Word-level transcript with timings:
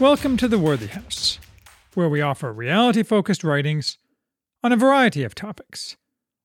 Welcome 0.00 0.38
to 0.38 0.48
the 0.48 0.58
Worthy 0.58 0.86
House, 0.86 1.38
where 1.92 2.08
we 2.08 2.22
offer 2.22 2.50
reality 2.54 3.02
focused 3.02 3.44
writings 3.44 3.98
on 4.64 4.72
a 4.72 4.76
variety 4.76 5.24
of 5.24 5.34
topics, 5.34 5.98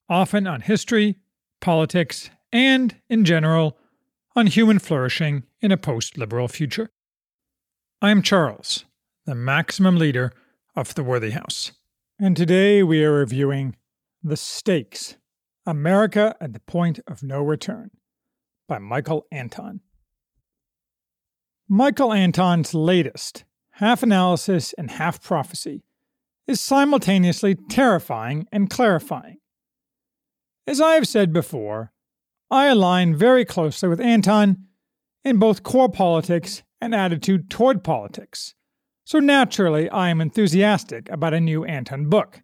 often 0.09 0.45
on 0.45 0.59
history, 0.59 1.19
politics, 1.61 2.29
and, 2.51 2.97
in 3.07 3.23
general, 3.23 3.77
on 4.35 4.47
human 4.47 4.77
flourishing 4.77 5.43
in 5.61 5.71
a 5.71 5.77
post 5.77 6.17
liberal 6.17 6.49
future. 6.49 6.89
I'm 8.01 8.21
Charles, 8.21 8.83
the 9.25 9.35
maximum 9.35 9.95
leader 9.95 10.33
of 10.75 10.93
the 10.95 11.03
Worthy 11.03 11.29
House, 11.29 11.71
and 12.19 12.35
today 12.35 12.83
we 12.83 13.05
are 13.05 13.13
reviewing 13.13 13.77
The 14.21 14.35
Stakes 14.35 15.15
America 15.65 16.35
at 16.41 16.51
the 16.51 16.59
Point 16.59 16.99
of 17.07 17.23
No 17.23 17.41
Return 17.41 17.91
by 18.67 18.79
Michael 18.79 19.27
Anton. 19.31 19.79
Michael 21.67 22.13
Anton's 22.13 22.75
latest, 22.75 23.43
half 23.71 24.03
analysis 24.03 24.73
and 24.73 24.91
half 24.91 25.19
prophecy, 25.19 25.83
is 26.45 26.61
simultaneously 26.61 27.55
terrifying 27.55 28.45
and 28.51 28.69
clarifying. 28.69 29.37
As 30.67 30.79
I 30.79 30.93
have 30.93 31.07
said 31.07 31.33
before, 31.33 31.91
I 32.51 32.67
align 32.67 33.15
very 33.15 33.45
closely 33.45 33.89
with 33.89 33.99
Anton 33.99 34.57
in 35.23 35.37
both 35.37 35.63
core 35.63 35.89
politics 35.89 36.61
and 36.79 36.93
attitude 36.93 37.49
toward 37.49 37.83
politics, 37.83 38.53
so 39.03 39.19
naturally 39.19 39.89
I 39.89 40.09
am 40.09 40.21
enthusiastic 40.21 41.09
about 41.09 41.33
a 41.33 41.41
new 41.41 41.65
Anton 41.65 42.09
book. 42.09 42.43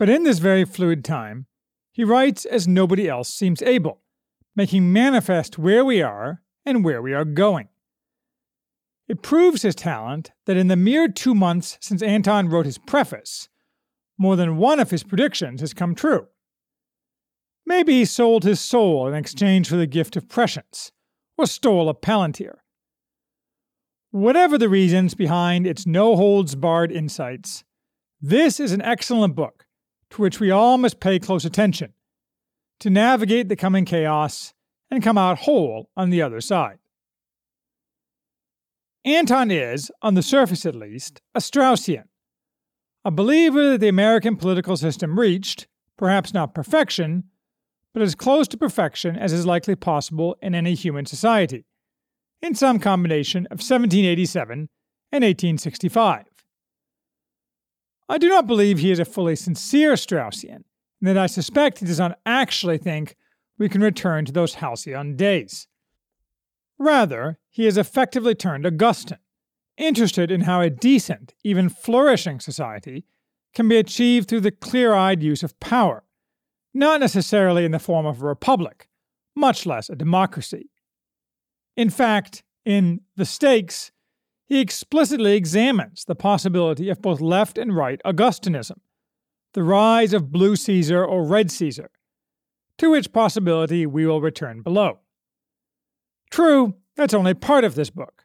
But 0.00 0.10
in 0.10 0.24
this 0.24 0.40
very 0.40 0.64
fluid 0.64 1.04
time, 1.04 1.46
he 1.92 2.02
writes 2.02 2.44
as 2.44 2.66
nobody 2.66 3.08
else 3.08 3.32
seems 3.32 3.62
able, 3.62 4.00
making 4.56 4.92
manifest 4.92 5.60
where 5.60 5.84
we 5.84 6.02
are 6.02 6.42
and 6.64 6.84
where 6.84 7.00
we 7.00 7.14
are 7.14 7.24
going. 7.24 7.68
It 9.08 9.22
proves 9.22 9.62
his 9.62 9.74
talent 9.74 10.32
that 10.46 10.56
in 10.56 10.68
the 10.68 10.76
mere 10.76 11.08
two 11.08 11.34
months 11.34 11.78
since 11.80 12.02
Anton 12.02 12.48
wrote 12.48 12.66
his 12.66 12.78
preface, 12.78 13.48
more 14.18 14.34
than 14.34 14.56
one 14.56 14.80
of 14.80 14.90
his 14.90 15.04
predictions 15.04 15.60
has 15.60 15.74
come 15.74 15.94
true. 15.94 16.26
Maybe 17.64 17.94
he 17.94 18.04
sold 18.04 18.44
his 18.44 18.60
soul 18.60 19.06
in 19.06 19.14
exchange 19.14 19.68
for 19.68 19.76
the 19.76 19.86
gift 19.86 20.16
of 20.16 20.28
prescience, 20.28 20.92
or 21.36 21.46
stole 21.46 21.88
a 21.88 21.94
palantir. 21.94 22.58
Whatever 24.10 24.56
the 24.56 24.68
reasons 24.68 25.14
behind 25.14 25.66
its 25.66 25.86
no 25.86 26.16
holds 26.16 26.54
barred 26.54 26.90
insights, 26.90 27.64
this 28.20 28.58
is 28.58 28.72
an 28.72 28.82
excellent 28.82 29.34
book 29.34 29.66
to 30.10 30.22
which 30.22 30.40
we 30.40 30.50
all 30.50 30.78
must 30.78 31.00
pay 31.00 31.18
close 31.18 31.44
attention 31.44 31.92
to 32.80 32.90
navigate 32.90 33.48
the 33.48 33.56
coming 33.56 33.84
chaos 33.84 34.54
and 34.90 35.02
come 35.02 35.18
out 35.18 35.40
whole 35.40 35.90
on 35.96 36.10
the 36.10 36.22
other 36.22 36.40
side. 36.40 36.78
Anton 39.06 39.52
is, 39.52 39.92
on 40.02 40.14
the 40.14 40.22
surface 40.22 40.66
at 40.66 40.74
least, 40.74 41.22
a 41.32 41.38
Straussian, 41.38 42.06
a 43.04 43.10
believer 43.12 43.70
that 43.70 43.78
the 43.78 43.86
American 43.86 44.36
political 44.36 44.76
system 44.76 45.16
reached, 45.16 45.68
perhaps 45.96 46.34
not 46.34 46.56
perfection, 46.56 47.22
but 47.94 48.02
as 48.02 48.16
close 48.16 48.48
to 48.48 48.56
perfection 48.56 49.16
as 49.16 49.32
is 49.32 49.46
likely 49.46 49.76
possible 49.76 50.36
in 50.42 50.56
any 50.56 50.74
human 50.74 51.06
society, 51.06 51.64
in 52.42 52.56
some 52.56 52.80
combination 52.80 53.46
of 53.46 53.60
1787 53.60 54.68
and 55.12 55.24
1865. 55.24 56.24
I 58.08 58.18
do 58.18 58.28
not 58.28 58.48
believe 58.48 58.80
he 58.80 58.90
is 58.90 58.98
a 58.98 59.04
fully 59.04 59.36
sincere 59.36 59.92
Straussian, 59.92 60.64
and 61.00 61.08
that 61.08 61.16
I 61.16 61.26
suspect 61.26 61.78
he 61.78 61.86
does 61.86 62.00
not 62.00 62.18
actually 62.26 62.78
think 62.78 63.14
we 63.56 63.68
can 63.68 63.82
return 63.82 64.24
to 64.24 64.32
those 64.32 64.54
halcyon 64.54 65.14
days. 65.14 65.68
Rather, 66.78 67.38
he 67.50 67.64
has 67.64 67.78
effectively 67.78 68.34
turned 68.34 68.66
Augustan, 68.66 69.18
interested 69.76 70.30
in 70.30 70.42
how 70.42 70.60
a 70.60 70.70
decent, 70.70 71.34
even 71.42 71.68
flourishing 71.68 72.40
society 72.40 73.04
can 73.54 73.68
be 73.68 73.78
achieved 73.78 74.28
through 74.28 74.40
the 74.40 74.50
clear 74.50 74.94
eyed 74.94 75.22
use 75.22 75.42
of 75.42 75.58
power, 75.60 76.04
not 76.74 77.00
necessarily 77.00 77.64
in 77.64 77.72
the 77.72 77.78
form 77.78 78.04
of 78.04 78.22
a 78.22 78.26
republic, 78.26 78.88
much 79.34 79.64
less 79.64 79.88
a 79.88 79.96
democracy. 79.96 80.70
In 81.76 81.90
fact, 81.90 82.42
in 82.64 83.00
The 83.16 83.24
Stakes, 83.24 83.92
he 84.44 84.60
explicitly 84.60 85.34
examines 85.34 86.04
the 86.04 86.14
possibility 86.14 86.88
of 86.88 87.02
both 87.02 87.20
left 87.20 87.58
and 87.58 87.74
right 87.74 88.00
Augustanism, 88.04 88.80
the 89.54 89.62
rise 89.62 90.12
of 90.12 90.30
Blue 90.30 90.56
Caesar 90.56 91.04
or 91.04 91.24
Red 91.24 91.50
Caesar, 91.50 91.90
to 92.78 92.90
which 92.90 93.12
possibility 93.12 93.86
we 93.86 94.06
will 94.06 94.20
return 94.20 94.62
below. 94.62 95.00
True, 96.30 96.74
that's 96.96 97.14
only 97.14 97.34
part 97.34 97.64
of 97.64 97.74
this 97.74 97.90
book, 97.90 98.24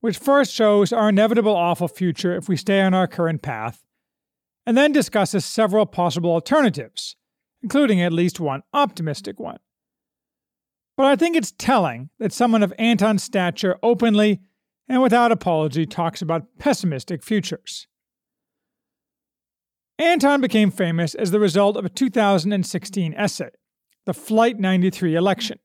which 0.00 0.18
first 0.18 0.52
shows 0.52 0.92
our 0.92 1.08
inevitable 1.08 1.54
awful 1.54 1.88
future 1.88 2.36
if 2.36 2.48
we 2.48 2.56
stay 2.56 2.80
on 2.80 2.94
our 2.94 3.06
current 3.06 3.42
path, 3.42 3.84
and 4.66 4.76
then 4.76 4.92
discusses 4.92 5.44
several 5.44 5.86
possible 5.86 6.30
alternatives, 6.30 7.16
including 7.62 8.00
at 8.00 8.12
least 8.12 8.40
one 8.40 8.62
optimistic 8.72 9.38
one. 9.40 9.58
But 10.96 11.06
I 11.06 11.16
think 11.16 11.36
it's 11.36 11.52
telling 11.52 12.10
that 12.18 12.32
someone 12.32 12.62
of 12.62 12.72
Anton's 12.78 13.22
stature 13.22 13.78
openly 13.82 14.40
and 14.88 15.02
without 15.02 15.32
apology 15.32 15.86
talks 15.86 16.22
about 16.22 16.58
pessimistic 16.58 17.22
futures. 17.22 17.88
Anton 19.98 20.40
became 20.40 20.70
famous 20.70 21.14
as 21.14 21.30
the 21.30 21.40
result 21.40 21.76
of 21.76 21.84
a 21.84 21.88
2016 21.88 23.14
essay, 23.14 23.50
The 24.06 24.14
Flight 24.14 24.58
93 24.58 25.14
Election, 25.14 25.58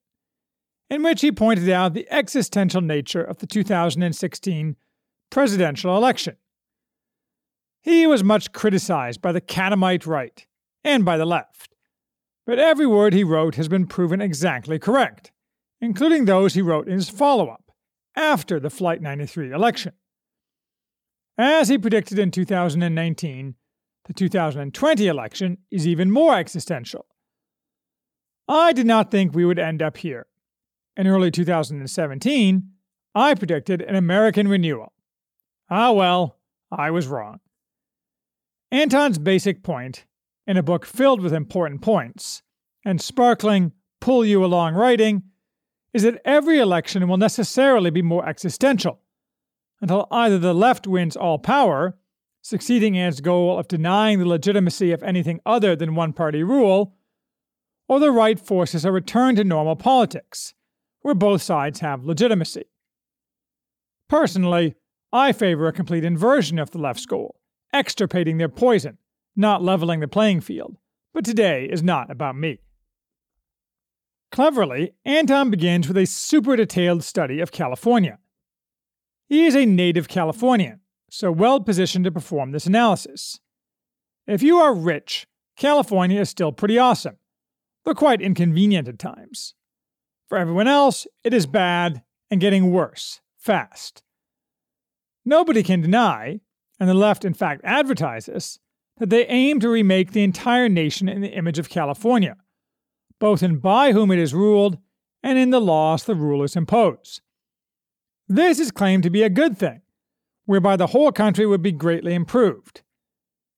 in 0.89 1.03
which 1.03 1.21
he 1.21 1.31
pointed 1.31 1.69
out 1.69 1.93
the 1.93 2.07
existential 2.09 2.81
nature 2.81 3.23
of 3.23 3.37
the 3.37 3.47
2016 3.47 4.75
presidential 5.29 5.95
election. 5.95 6.35
He 7.81 8.07
was 8.07 8.23
much 8.23 8.51
criticized 8.51 9.21
by 9.21 9.31
the 9.31 9.41
catamite 9.41 10.05
right 10.05 10.45
and 10.83 11.05
by 11.05 11.17
the 11.17 11.25
left, 11.25 11.75
but 12.45 12.59
every 12.59 12.87
word 12.87 13.13
he 13.13 13.23
wrote 13.23 13.55
has 13.55 13.67
been 13.67 13.87
proven 13.87 14.21
exactly 14.21 14.79
correct, 14.79 15.31
including 15.79 16.25
those 16.25 16.55
he 16.55 16.61
wrote 16.61 16.87
in 16.87 16.95
his 16.95 17.09
follow 17.09 17.47
up 17.47 17.71
after 18.15 18.59
the 18.59 18.69
Flight 18.69 19.01
93 19.01 19.51
election. 19.51 19.93
As 21.37 21.69
he 21.69 21.77
predicted 21.77 22.19
in 22.19 22.31
2019, 22.31 23.55
the 24.05 24.13
2020 24.13 25.07
election 25.07 25.59
is 25.71 25.87
even 25.87 26.11
more 26.11 26.35
existential. 26.35 27.05
I 28.47 28.73
did 28.73 28.87
not 28.87 29.11
think 29.11 29.33
we 29.33 29.45
would 29.45 29.59
end 29.59 29.81
up 29.81 29.97
here 29.97 30.25
in 30.99 31.07
early 31.07 31.31
2017, 31.31 32.63
I 33.15 33.33
predicted 33.33 33.81
an 33.81 33.95
American 33.95 34.49
renewal. 34.49 34.91
Ah, 35.69 35.93
well, 35.93 36.37
I 36.69 36.91
was 36.91 37.07
wrong. 37.07 37.39
Anton's 38.69 39.17
basic 39.17 39.63
point, 39.63 40.05
in 40.45 40.57
a 40.57 40.63
book 40.63 40.85
filled 40.85 41.21
with 41.21 41.31
important 41.31 41.81
points 41.81 42.43
and 42.83 43.01
sparkling, 43.01 43.71
pull 44.01 44.25
you 44.25 44.43
along 44.43 44.73
writing, 44.73 45.23
is 45.93 46.03
that 46.03 46.21
every 46.25 46.59
election 46.59 47.07
will 47.07 47.17
necessarily 47.17 47.91
be 47.91 48.01
more 48.01 48.27
existential 48.27 48.99
until 49.79 50.05
either 50.11 50.37
the 50.37 50.53
left 50.53 50.85
wins 50.85 51.15
all 51.15 51.39
power, 51.39 51.97
succeeding 52.41 52.95
in 52.95 53.07
its 53.07 53.21
goal 53.21 53.57
of 53.57 53.69
denying 53.69 54.19
the 54.19 54.27
legitimacy 54.27 54.91
of 54.91 55.01
anything 55.03 55.39
other 55.45 55.77
than 55.77 55.95
one 55.95 56.11
party 56.11 56.43
rule, 56.43 56.97
or 57.87 58.01
the 58.01 58.11
right 58.11 58.37
forces 58.37 58.83
a 58.83 58.91
return 58.91 59.37
to 59.37 59.45
normal 59.45 59.77
politics 59.77 60.53
where 61.01 61.15
both 61.15 61.41
sides 61.41 61.79
have 61.79 62.05
legitimacy. 62.05 62.65
Personally, 64.07 64.75
I 65.11 65.31
favor 65.31 65.67
a 65.67 65.73
complete 65.73 66.03
inversion 66.03 66.59
of 66.59 66.71
the 66.71 66.77
left's 66.77 67.05
goal, 67.05 67.39
extirpating 67.73 68.37
their 68.37 68.49
poison, 68.49 68.97
not 69.35 69.63
leveling 69.63 69.99
the 69.99 70.07
playing 70.07 70.41
field. 70.41 70.77
But 71.13 71.25
today 71.25 71.65
is 71.65 71.81
not 71.81 72.11
about 72.11 72.35
me. 72.35 72.59
Cleverly, 74.31 74.93
Anton 75.05 75.49
begins 75.49 75.87
with 75.87 75.97
a 75.97 76.05
super 76.05 76.55
detailed 76.55 77.03
study 77.03 77.39
of 77.39 77.51
California. 77.51 78.19
He 79.27 79.45
is 79.45 79.55
a 79.55 79.65
native 79.65 80.07
Californian, 80.07 80.81
so 81.09 81.31
well 81.31 81.59
positioned 81.59 82.05
to 82.05 82.11
perform 82.11 82.51
this 82.51 82.67
analysis. 82.67 83.39
If 84.27 84.43
you 84.43 84.57
are 84.57 84.73
rich, 84.73 85.27
California 85.55 86.21
is 86.21 86.29
still 86.29 86.51
pretty 86.51 86.77
awesome, 86.77 87.17
though 87.85 87.95
quite 87.95 88.21
inconvenient 88.21 88.87
at 88.87 88.99
times. 88.99 89.55
For 90.29 90.37
everyone 90.37 90.67
else, 90.67 91.07
it 91.23 91.33
is 91.33 91.47
bad 91.47 92.03
and 92.29 92.39
getting 92.39 92.71
worse, 92.71 93.19
fast. 93.35 94.03
Nobody 95.25 95.63
can 95.63 95.81
deny, 95.81 96.39
and 96.79 96.87
the 96.87 96.93
left 96.93 97.25
in 97.25 97.33
fact 97.33 97.61
advertises, 97.63 98.59
that 98.99 99.09
they 99.09 99.25
aim 99.25 99.59
to 99.59 99.69
remake 99.69 100.11
the 100.11 100.23
entire 100.23 100.69
nation 100.69 101.09
in 101.09 101.21
the 101.21 101.35
image 101.35 101.57
of 101.57 101.69
California, 101.69 102.37
both 103.19 103.41
in 103.41 103.57
by 103.57 103.91
whom 103.91 104.11
it 104.11 104.19
is 104.19 104.33
ruled 104.33 104.77
and 105.23 105.39
in 105.39 105.49
the 105.49 105.59
laws 105.59 106.03
the 106.03 106.15
rulers 106.15 106.55
impose. 106.55 107.21
This 108.27 108.59
is 108.59 108.71
claimed 108.71 109.03
to 109.03 109.09
be 109.09 109.23
a 109.23 109.29
good 109.29 109.57
thing, 109.57 109.81
whereby 110.45 110.75
the 110.75 110.87
whole 110.87 111.11
country 111.11 111.47
would 111.47 111.63
be 111.63 111.71
greatly 111.71 112.13
improved. 112.13 112.83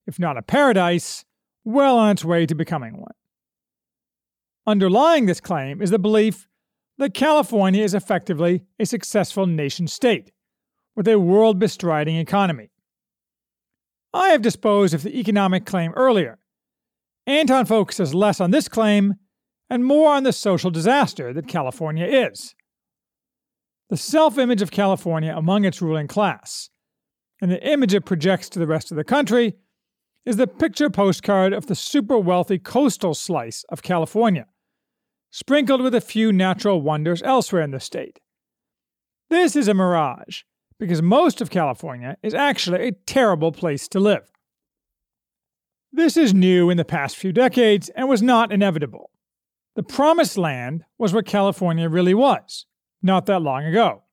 If 0.07 0.17
not 0.17 0.37
a 0.37 0.41
paradise, 0.41 1.25
well 1.65 1.97
on 1.97 2.11
its 2.11 2.23
way 2.23 2.45
to 2.45 2.55
becoming 2.55 2.97
one. 2.97 3.13
Underlying 4.65 5.25
this 5.25 5.41
claim 5.41 5.81
is 5.81 5.89
the 5.89 5.99
belief 5.99 6.47
that 7.01 7.15
California 7.15 7.83
is 7.83 7.95
effectively 7.95 8.61
a 8.79 8.85
successful 8.85 9.47
nation 9.47 9.87
state, 9.87 10.31
with 10.95 11.07
a 11.07 11.17
world 11.17 11.57
bestriding 11.57 12.15
economy. 12.15 12.69
I 14.13 14.27
have 14.29 14.43
disposed 14.43 14.93
of 14.93 15.01
the 15.01 15.17
economic 15.17 15.65
claim 15.65 15.93
earlier. 15.95 16.37
Anton 17.25 17.65
focuses 17.65 18.13
less 18.13 18.39
on 18.39 18.51
this 18.51 18.67
claim 18.67 19.15
and 19.67 19.83
more 19.83 20.13
on 20.13 20.21
the 20.21 20.31
social 20.31 20.69
disaster 20.69 21.33
that 21.33 21.47
California 21.47 22.05
is. 22.05 22.53
The 23.89 23.97
self 23.97 24.37
image 24.37 24.61
of 24.61 24.69
California 24.69 25.33
among 25.35 25.65
its 25.65 25.81
ruling 25.81 26.07
class, 26.07 26.69
and 27.41 27.49
the 27.49 27.67
image 27.67 27.95
it 27.95 28.05
projects 28.05 28.47
to 28.49 28.59
the 28.59 28.67
rest 28.67 28.91
of 28.91 28.97
the 28.97 29.03
country, 29.03 29.55
is 30.23 30.37
the 30.37 30.45
picture 30.45 30.91
postcard 30.91 31.51
of 31.51 31.65
the 31.65 31.73
super 31.73 32.19
wealthy 32.19 32.59
coastal 32.59 33.15
slice 33.15 33.65
of 33.69 33.81
California, 33.81 34.45
sprinkled 35.31 35.81
with 35.81 35.95
a 35.95 36.01
few 36.01 36.31
natural 36.31 36.81
wonders 36.81 37.23
elsewhere 37.23 37.61
in 37.61 37.71
the 37.71 37.79
state. 37.79 38.19
This 39.29 39.55
is 39.55 39.67
a 39.67 39.73
mirage, 39.73 40.41
because 40.77 41.01
most 41.01 41.41
of 41.41 41.49
California 41.49 42.17
is 42.21 42.33
actually 42.33 42.87
a 42.87 42.91
terrible 42.91 43.51
place 43.51 43.87
to 43.87 43.99
live. 43.99 44.29
This 45.93 46.15
is 46.15 46.33
new 46.33 46.69
in 46.69 46.77
the 46.77 46.85
past 46.85 47.17
few 47.17 47.31
decades 47.31 47.89
and 47.89 48.07
was 48.07 48.21
not 48.21 48.51
inevitable. 48.51 49.09
The 49.75 49.83
promised 49.83 50.37
land 50.37 50.83
was 50.97 51.13
what 51.13 51.25
California 51.25 51.89
really 51.89 52.13
was, 52.13 52.65
not 53.01 53.25
that 53.25 53.41
long 53.41 53.65
ago. 53.65 54.03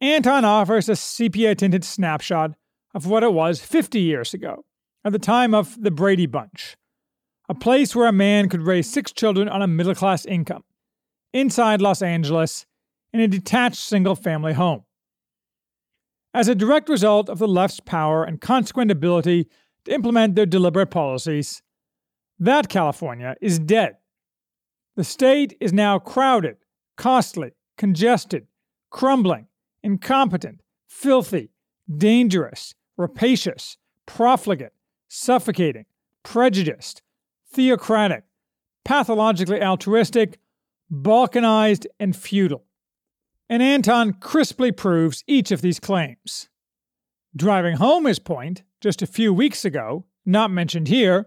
Anton 0.00 0.44
offers 0.44 0.88
a 0.88 0.96
sepia 0.96 1.54
tinted 1.54 1.84
snapshot 1.84 2.52
of 2.94 3.06
what 3.06 3.22
it 3.22 3.32
was 3.32 3.60
50 3.60 4.00
years 4.00 4.32
ago, 4.32 4.64
at 5.04 5.12
the 5.12 5.18
time 5.18 5.54
of 5.54 5.80
the 5.80 5.90
Brady 5.90 6.26
Bunch, 6.26 6.76
a 7.50 7.54
place 7.54 7.96
where 7.96 8.06
a 8.06 8.12
man 8.12 8.48
could 8.48 8.62
raise 8.62 8.88
six 8.88 9.10
children 9.10 9.48
on 9.48 9.60
a 9.60 9.66
middle 9.66 9.92
class 9.92 10.24
income, 10.24 10.62
inside 11.32 11.82
Los 11.82 12.00
Angeles, 12.00 12.64
in 13.12 13.18
a 13.18 13.26
detached 13.26 13.80
single 13.80 14.14
family 14.14 14.52
home. 14.52 14.84
As 16.32 16.46
a 16.46 16.54
direct 16.54 16.88
result 16.88 17.28
of 17.28 17.40
the 17.40 17.48
left's 17.48 17.80
power 17.80 18.22
and 18.22 18.40
consequent 18.40 18.92
ability 18.92 19.48
to 19.84 19.92
implement 19.92 20.36
their 20.36 20.46
deliberate 20.46 20.92
policies, 20.92 21.60
that 22.38 22.68
California 22.68 23.34
is 23.40 23.58
dead. 23.58 23.96
The 24.94 25.02
state 25.02 25.56
is 25.60 25.72
now 25.72 25.98
crowded, 25.98 26.56
costly, 26.96 27.50
congested, 27.76 28.46
crumbling, 28.90 29.48
incompetent, 29.82 30.60
filthy, 30.86 31.50
dangerous, 31.92 32.76
rapacious, 32.96 33.76
profligate, 34.06 34.72
suffocating, 35.08 35.86
prejudiced, 36.22 37.02
theocratic, 37.52 38.24
pathologically 38.84 39.62
altruistic, 39.62 40.38
balkanized, 40.90 41.86
and 41.98 42.16
feudal. 42.16 42.64
And 43.48 43.62
Anton 43.62 44.14
crisply 44.14 44.72
proves 44.72 45.24
each 45.26 45.50
of 45.50 45.60
these 45.60 45.80
claims. 45.80 46.48
Driving 47.34 47.76
home 47.76 48.06
his 48.06 48.18
point, 48.18 48.62
just 48.80 49.02
a 49.02 49.06
few 49.06 49.32
weeks 49.32 49.64
ago, 49.64 50.06
not 50.24 50.50
mentioned 50.50 50.88
here, 50.88 51.26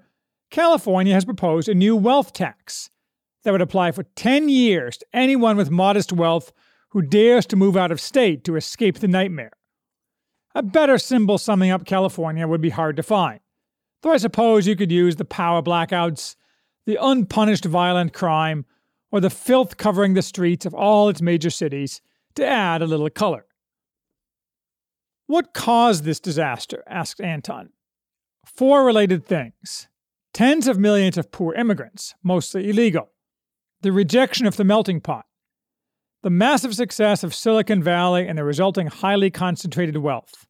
California 0.50 1.14
has 1.14 1.26
proposed 1.26 1.68
a 1.68 1.74
new 1.74 1.96
wealth 1.96 2.34
tax 2.34 2.90
that 3.44 3.52
would 3.52 3.62
apply 3.62 3.92
for 3.92 4.04
10 4.04 4.50
years 4.50 4.98
to 4.98 5.06
anyone 5.14 5.58
with 5.58 5.72
modest 5.72 6.14
wealth 6.14 6.54
who 6.90 7.02
dares 7.02 7.46
to 7.48 7.56
move 7.56 7.76
out 7.76 7.92
of 7.92 8.00
state 8.00 8.44
to 8.44 8.56
escape 8.56 9.00
the 9.00 9.08
nightmare. 9.08 9.52
A 10.56 10.62
better 10.62 10.98
symbol 10.98 11.38
summing 11.38 11.72
up 11.72 11.86
California 11.86 12.48
would 12.48 12.62
be 12.62 12.70
hard 12.70 12.96
to 12.98 13.04
find. 13.04 13.40
Though 14.04 14.12
I 14.12 14.18
suppose 14.18 14.68
you 14.68 14.76
could 14.76 14.92
use 14.92 15.16
the 15.16 15.26
power 15.26 15.62
blackouts, 15.62 16.36
the 16.86 16.98
unpunished 17.02 17.64
violent 17.64 18.14
crime, 18.14 18.66
or 19.12 19.22
the 19.22 19.30
filth 19.30 19.78
covering 19.78 20.14
the 20.14 20.22
streets 20.22 20.66
of 20.66 20.74
all 20.74 21.08
its 21.08 21.22
major 21.22 21.50
cities 21.50 22.02
to 22.36 22.46
add 22.46 22.82
a 22.82 22.86
little 22.86 23.10
color. 23.10 23.46
What 25.28 25.54
caused 25.54 26.04
this 26.04 26.20
disaster? 26.20 26.84
asked 26.86 27.22
Anton. 27.22 27.70
Four 28.46 28.86
related 28.86 29.26
things 29.26 29.88
tens 30.34 30.68
of 30.68 30.80
millions 30.80 31.18
of 31.18 31.32
poor 31.32 31.54
immigrants, 31.54 32.16
mostly 32.24 32.70
illegal, 32.70 33.12
the 33.84 33.92
rejection 33.92 34.46
of 34.48 34.58
the 34.58 34.64
melting 34.64 35.00
pot, 35.00 35.26
the 36.24 36.30
massive 36.30 36.74
success 36.74 37.24
of 37.24 37.36
Silicon 37.36 37.82
Valley 37.82 38.28
and 38.28 38.38
the 38.38 38.44
resulting 38.44 38.88
highly 38.88 39.30
concentrated 39.30 39.98
wealth, 39.98 40.48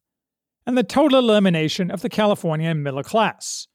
and 0.66 0.76
the 0.78 0.82
total 0.82 1.18
elimination 1.18 1.90
of 1.90 2.00
the 2.02 2.08
California 2.08 2.74
middle 2.74 3.02
class. 3.02 3.68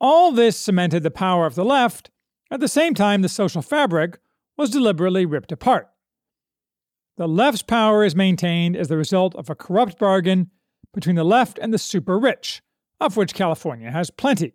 All 0.00 0.32
this 0.32 0.56
cemented 0.56 1.02
the 1.02 1.10
power 1.10 1.46
of 1.46 1.54
the 1.54 1.64
left, 1.64 2.10
at 2.50 2.60
the 2.60 2.68
same 2.68 2.94
time, 2.94 3.22
the 3.22 3.28
social 3.28 3.62
fabric 3.62 4.18
was 4.56 4.70
deliberately 4.70 5.26
ripped 5.26 5.52
apart. 5.52 5.88
The 7.16 7.26
left's 7.26 7.62
power 7.62 8.04
is 8.04 8.14
maintained 8.14 8.76
as 8.76 8.88
the 8.88 8.96
result 8.96 9.34
of 9.36 9.48
a 9.48 9.54
corrupt 9.54 9.98
bargain 9.98 10.50
between 10.92 11.16
the 11.16 11.24
left 11.24 11.58
and 11.58 11.72
the 11.72 11.78
super 11.78 12.18
rich, 12.18 12.62
of 13.00 13.16
which 13.16 13.34
California 13.34 13.90
has 13.90 14.10
plenty. 14.10 14.54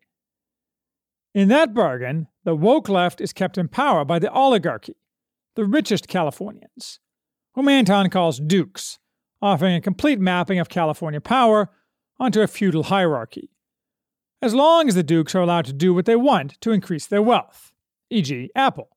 In 1.34 1.48
that 1.48 1.74
bargain, 1.74 2.28
the 2.44 2.56
woke 2.56 2.90
left 2.90 3.22
is 3.22 3.34
kept 3.34 3.58
in 3.58 3.68
power 3.68 4.06
by 4.06 4.20
the 4.20 4.32
oligarchy, 4.32 4.98
the 5.56 5.66
richest 5.66 6.08
Californians, 6.08 7.00
whom 7.56 7.68
Anton 7.68 8.10
calls 8.10 8.40
dukes, 8.40 9.00
offering 9.42 9.76
a 9.76 9.82
complete 9.82 10.20
mapping 10.20 10.60
of 10.60 10.70
California 10.70 11.20
power 11.20 11.70
onto 12.20 12.42
a 12.42 12.48
feudal 12.48 12.84
hierarchy, 12.84 13.50
as 14.42 14.54
long 14.54 14.88
as 14.88 14.96
the 14.96 15.04
dukes 15.04 15.34
are 15.34 15.42
allowed 15.42 15.66
to 15.66 15.74
do 15.74 15.94
what 15.94 16.06
they 16.06 16.16
want 16.16 16.60
to 16.62 16.72
increase 16.72 17.08
their 17.08 17.22
wealth, 17.22 17.72
e.g., 18.10 18.50
Apple. 18.56 18.90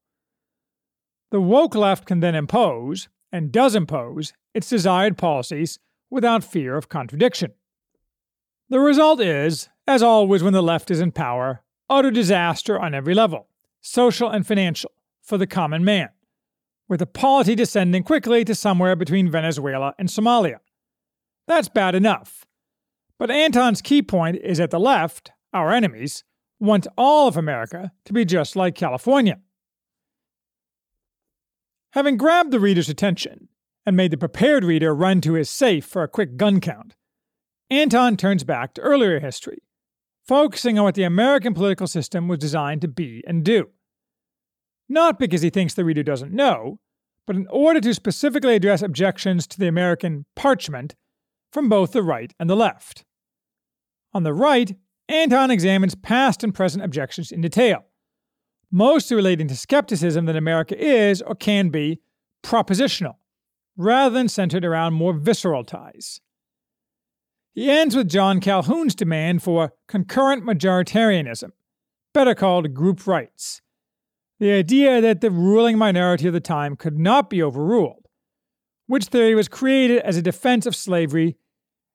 The 1.31 1.41
woke 1.41 1.75
left 1.75 2.07
can 2.07 2.21
then 2.21 2.35
impose, 2.35 3.09
and 3.33 3.51
does 3.51 3.75
impose, 3.75 4.33
its 4.53 4.69
desired 4.69 5.19
policies 5.19 5.79
without 6.11 6.45
fear 6.45 6.77
of 6.77 6.89
contradiction. 6.89 7.53
The 8.69 8.81
result 8.81 9.21
is, 9.21 9.69
as 9.87 10.03
always 10.03 10.43
when 10.43 10.53
the 10.53 10.63
left 10.63 10.91
is 10.91 11.01
in 11.01 11.13
power, 11.13 11.63
utter 11.91 12.11
disaster 12.11 12.79
on 12.79 12.95
every 12.95 13.15
level, 13.15 13.49
social 13.81 14.31
and 14.31 14.47
financial, 14.47 14.93
for 15.23 15.39
the 15.39 15.47
common 15.47 15.85
man 15.85 16.11
with 16.89 17.01
the 17.01 17.07
polity 17.07 17.55
descending 17.55 18.03
quickly 18.03 18.45
to 18.45 18.55
somewhere 18.55 18.97
between 18.97 19.31
Venezuela 19.31 19.95
and 19.99 20.09
Somalia. 20.09 20.59
That's 21.47 21.69
bad 21.69 21.95
enough. 21.95 22.45
But 23.19 23.31
Anton's 23.31 23.83
key 23.83 24.03
point 24.03 24.37
is 24.43 24.59
that 24.59 24.71
the 24.71 24.81
left, 24.81 25.33
our 25.53 25.73
enemies, 25.73 26.25
want 26.59 26.87
all 26.97 27.29
of 27.29 27.37
America 27.37 27.93
to 28.05 28.13
be 28.13 28.25
just 28.25 28.57
like 28.57 28.75
California. 28.75 29.39
Having 31.93 32.17
grabbed 32.17 32.51
the 32.51 32.61
reader's 32.61 32.89
attention 32.89 33.49
and 33.87 33.97
made 33.97 34.11
the 34.11 34.17
prepared 34.17 34.65
reader 34.65 34.95
run 34.95 35.21
to 35.21 35.35
his 35.35 35.49
safe 35.49 35.85
for 35.85 36.03
a 36.03 36.09
quick 36.09 36.37
gun 36.37 36.61
count, 36.61 36.97
Anton 37.71 38.17
turns 38.17 38.45
back 38.45 38.75
to 38.75 38.81
earlier 38.81 39.21
history, 39.21 39.63
focusing 40.27 40.79
on 40.79 40.85
what 40.85 40.97
the 40.97 41.03
American 41.05 41.55
political 41.55 41.87
system 41.87 42.29
was 42.29 42.39
designed 42.39 42.81
to 42.81 42.89
be 42.89 43.23
and 43.27 43.45
do 43.45 43.69
not 44.95 45.19
because 45.19 45.43
he 45.43 45.51
thinks 45.51 45.75
the 45.75 45.85
reader 45.85 46.03
doesn't 46.03 46.33
know, 46.33 46.79
but 47.27 47.37
in 47.37 47.47
order 47.51 47.81
to 47.81 47.93
specifically 47.93 48.55
address 48.55 48.81
objections 48.81 49.47
to 49.49 49.59
the 49.59 49.69
American 49.69 50.25
parchment 50.35 50.95
from 51.53 51.69
both 51.69 51.93
the 51.93 52.03
right 52.03 52.33
and 52.41 52.49
the 52.49 52.57
left. 52.57 53.05
On 54.15 54.23
the 54.23 54.33
right, 54.33 54.75
Anton 55.09 55.51
examines 55.51 55.95
past 55.95 56.43
and 56.43 56.55
present 56.55 56.85
objections 56.85 57.31
in 57.31 57.41
detail, 57.43 57.85
mostly 58.71 59.15
relating 59.15 59.49
to 59.49 59.57
skepticism 59.57 60.25
that 60.27 60.37
America 60.37 60.77
is 60.79 61.21
or 61.21 61.35
can 61.35 61.69
be 61.69 62.01
propositional, 62.43 63.17
rather 63.77 64.15
than 64.15 64.29
centered 64.29 64.65
around 64.65 64.95
more 64.95 65.13
visceral 65.13 65.65
ties. 65.65 66.21
He 67.55 67.71
ends 67.71 67.95
with 67.95 68.09
John 68.09 68.41
Calhoun's 68.41 68.95
demand 68.95 69.43
for 69.43 69.73
concurrent 69.87 70.45
majoritarianism, 70.45 71.51
better 72.13 72.35
called 72.35 72.75
group 72.75 73.07
rights, 73.07 73.61
the 74.45 74.53
idea 74.53 75.01
that 75.01 75.23
the 75.23 75.31
ruling 75.31 75.79
minority 75.79 76.27
of 76.27 76.35
the 76.35 76.39
time 76.39 76.77
could 76.77 76.99
not 76.99 77.31
be 77.31 77.43
overruled, 77.43 78.09
which 78.87 79.07
theory 79.07 79.35
was 79.35 79.49
created 79.49 80.03
as 80.03 80.19
a 80.19 80.23
defense 80.23 80.67
of 80.67 80.77
slavery 80.77 81.39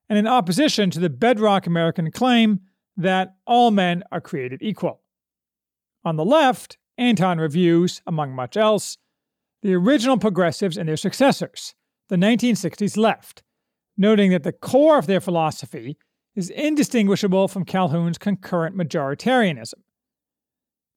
and 0.09 0.17
in 0.17 0.25
opposition 0.25 0.89
to 0.89 0.99
the 0.99 1.11
bedrock 1.11 1.67
American 1.67 2.09
claim 2.09 2.61
that 2.97 3.35
all 3.45 3.69
men 3.69 4.03
are 4.11 4.19
created 4.19 4.63
equal. 4.63 5.03
On 6.03 6.15
the 6.15 6.25
left, 6.25 6.79
Anton 6.97 7.37
reviews, 7.37 8.01
among 8.07 8.31
much 8.31 8.57
else, 8.57 8.97
the 9.61 9.75
original 9.75 10.17
progressives 10.17 10.75
and 10.75 10.89
their 10.89 10.97
successors, 10.97 11.75
the 12.07 12.15
1960s 12.15 12.97
left, 12.97 13.43
noting 13.95 14.31
that 14.31 14.41
the 14.41 14.53
core 14.53 14.97
of 14.97 15.05
their 15.05 15.21
philosophy 15.21 15.99
is 16.35 16.49
indistinguishable 16.49 17.47
from 17.47 17.63
Calhoun's 17.63 18.17
concurrent 18.17 18.75
majoritarianism. 18.75 19.83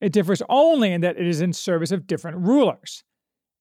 It 0.03 0.13
differs 0.13 0.43
only 0.49 0.93
in 0.93 1.01
that 1.03 1.17
it 1.17 1.25
is 1.25 1.41
in 1.41 1.53
service 1.53 1.93
of 1.93 2.09
different 2.09 2.39
rulers, 2.39 3.05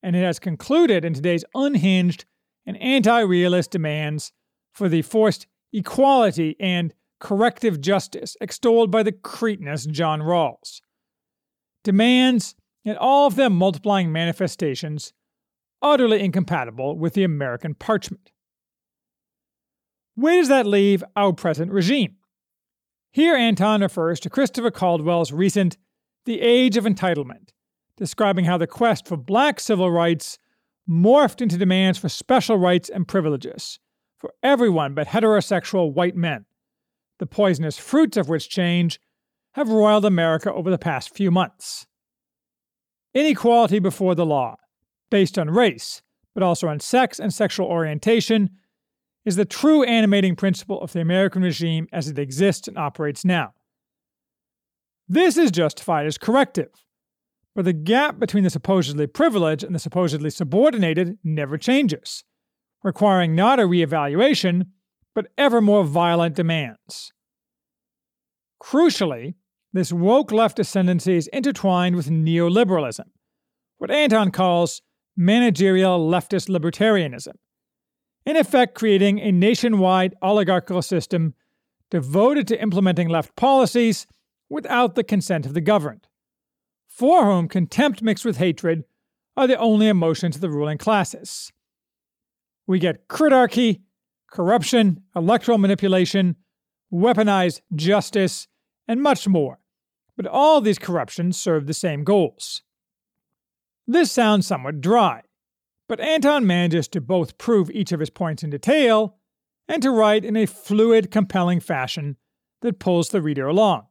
and 0.01 0.15
it 0.15 0.24
has 0.24 0.39
concluded 0.39 1.05
in 1.05 1.13
today's 1.13 1.45
unhinged 1.53 2.25
and 2.65 2.81
anti 2.81 3.19
realist 3.19 3.69
demands 3.69 4.33
for 4.74 4.89
the 4.89 5.03
forced 5.03 5.45
equality 5.71 6.55
and 6.60 6.95
corrective 7.19 7.79
justice 7.79 8.36
extolled 8.41 8.89
by 8.89 9.03
the 9.03 9.12
cretinous 9.12 9.86
John 9.86 10.19
Rawls. 10.19 10.81
Demands, 11.83 12.55
in 12.83 12.98
all 12.98 13.27
of 13.27 13.36
their 13.36 13.51
multiplying 13.51 14.12
manifestations, 14.12 15.13
utterly 15.79 16.21
incompatible 16.21 16.98
with 16.98 17.13
the 17.13 17.24
American 17.24 17.75
parchment. 17.75 18.31
Where 20.15 20.39
does 20.39 20.48
that 20.48 20.65
leave 20.65 21.03
our 21.15 21.33
present 21.33 21.71
regime? 21.71 22.15
Here, 23.12 23.36
Anton 23.36 23.81
refers 23.81 24.19
to 24.21 24.29
Christopher 24.31 24.71
Caldwell's 24.71 25.31
recent 25.31 25.77
The 26.25 26.39
Age 26.39 26.77
of 26.77 26.83
Entitlement, 26.83 27.49
describing 27.97 28.45
how 28.45 28.57
the 28.57 28.67
quest 28.67 29.07
for 29.07 29.17
black 29.17 29.59
civil 29.59 29.89
rights 29.89 30.37
morphed 30.87 31.41
into 31.41 31.57
demands 31.57 31.97
for 31.97 32.09
special 32.09 32.57
rights 32.57 32.89
and 32.89 33.07
privileges 33.07 33.79
for 34.19 34.31
everyone 34.43 34.93
but 34.93 35.07
heterosexual 35.07 35.91
white 35.91 36.15
men, 36.15 36.45
the 37.17 37.25
poisonous 37.25 37.79
fruits 37.79 38.17
of 38.17 38.29
which 38.29 38.49
change 38.49 38.99
have 39.53 39.69
roiled 39.69 40.05
America 40.05 40.53
over 40.53 40.69
the 40.69 40.77
past 40.77 41.15
few 41.15 41.31
months. 41.31 41.87
Inequality 43.15 43.79
before 43.79 44.13
the 44.13 44.25
law, 44.25 44.57
based 45.09 45.39
on 45.39 45.49
race, 45.49 46.03
but 46.35 46.43
also 46.43 46.67
on 46.67 46.79
sex 46.79 47.19
and 47.19 47.33
sexual 47.33 47.65
orientation, 47.65 48.51
is 49.25 49.37
the 49.37 49.45
true 49.45 49.83
animating 49.83 50.35
principle 50.35 50.79
of 50.81 50.93
the 50.93 51.01
American 51.01 51.41
regime 51.41 51.87
as 51.91 52.07
it 52.07 52.19
exists 52.19 52.67
and 52.67 52.77
operates 52.77 53.25
now. 53.25 53.53
This 55.13 55.36
is 55.36 55.51
justified 55.51 56.06
as 56.06 56.18
corrective, 56.18 56.70
but 57.53 57.65
the 57.65 57.74
gap 57.74 58.18
between 58.18 58.46
the 58.46 58.50
supposedly 58.50 59.08
privileged 59.08 59.62
and 59.62 59.75
the 59.75 59.80
supposedly 59.80 60.30
subordinated 60.30 61.18
never 61.22 61.58
changes, 61.58 62.24
requiring 62.82 63.36
not 63.36 63.60
a 63.60 63.63
reevaluation, 63.63 64.68
but 65.13 65.27
ever 65.38 65.60
more 65.60 65.84
violent 65.84 66.38
demands. 66.38 67.12
Crucially, 68.63 69.34
this 69.74 69.91
woke 69.91 70.32
left 70.32 70.60
ascendancy 70.60 71.18
is 71.18 71.27
intertwined 71.34 71.98
with 71.98 72.10
neoliberalism, 72.10 73.10
what 73.80 73.91
Anton 73.91 74.32
calls 74.32 74.82
managerial 75.18 76.10
leftist 76.10 76.48
libertarianism, 76.48 77.34
in 78.25 78.38
effect 78.38 78.75
creating 78.75 79.20
a 79.20 79.34
nationwide 79.34 80.15
oligarchical 80.22 80.82
system 80.82 81.34
devoted 81.89 82.48
to 82.48 82.62
implementing 82.62 83.10
left 83.10 83.36
policies 83.36 84.08
without 84.51 84.96
the 84.96 85.03
consent 85.03 85.46
of 85.46 85.53
the 85.53 85.62
governed, 85.62 86.08
for 86.86 87.24
whom 87.24 87.48
contempt 87.48 88.03
mixed 88.03 88.25
with 88.25 88.36
hatred 88.36 88.84
are 89.38 89.48
the 89.48 89.58
only 89.58 89.88
emotions 89.88 90.36
of 90.36 90.41
the 90.41 90.50
ruling 90.50 90.77
classes. 90.77 91.53
We 92.67 92.77
get 92.77 93.08
critarchy, 93.08 93.79
corruption, 94.29 95.03
electoral 95.15 95.58
manipulation, 95.58 96.36
weaponized 96.93 97.62
justice, 97.74 98.50
and 98.89 99.01
much 99.01 99.25
more, 99.25 99.60
but 100.17 100.27
all 100.27 100.60
these 100.60 100.77
corruptions 100.77 101.38
serve 101.38 101.65
the 101.65 101.74
same 101.74 102.03
goals. 102.03 102.62
This 103.88 104.12
sounds 104.12 104.46
somewhat 104.46 104.81
dry, 104.81 105.22
but 105.88 106.01
Anton 106.01 106.46
manages 106.46 106.89
to 106.89 107.00
both 107.00 107.38
prove 107.38 107.72
each 107.72 107.93
of 107.93 108.01
his 108.01 108.10
points 108.10 108.43
in 108.43 108.50
detail 108.50 109.15
and 109.70 109.81
to 109.81 109.91
write 109.91 110.25
in 110.25 110.36
a 110.36 110.46
fluid, 110.46 111.10
compelling 111.10 111.62
fashion 111.62 112.17
that 112.62 112.79
pulls 112.79 113.10
the 113.10 113.22
reader 113.22 113.48
along. 113.48 113.86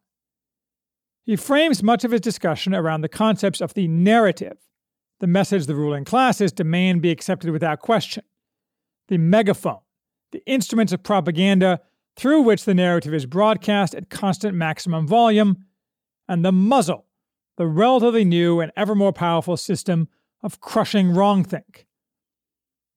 He 1.30 1.37
frames 1.37 1.80
much 1.80 2.02
of 2.02 2.10
his 2.10 2.20
discussion 2.20 2.75
around 2.75 3.02
the 3.02 3.08
concepts 3.08 3.60
of 3.60 3.75
the 3.75 3.87
narrative, 3.87 4.56
the 5.20 5.28
message 5.28 5.66
the 5.66 5.76
ruling 5.76 6.04
classes 6.04 6.50
demand 6.50 7.02
be 7.02 7.12
accepted 7.12 7.50
without 7.50 7.78
question, 7.78 8.25
the 9.06 9.16
megaphone, 9.16 9.78
the 10.32 10.44
instruments 10.44 10.92
of 10.92 11.04
propaganda 11.04 11.82
through 12.16 12.42
which 12.42 12.64
the 12.64 12.75
narrative 12.75 13.14
is 13.14 13.26
broadcast 13.26 13.94
at 13.94 14.10
constant 14.10 14.56
maximum 14.56 15.06
volume, 15.06 15.66
and 16.26 16.44
the 16.44 16.50
muzzle, 16.50 17.06
the 17.56 17.66
relatively 17.68 18.25
new 18.25 18.58
and 18.58 18.72
ever 18.76 18.96
more 18.96 19.12
powerful 19.12 19.56
system 19.56 20.08
of 20.42 20.60
crushing 20.60 21.10
wrongthink. 21.10 21.87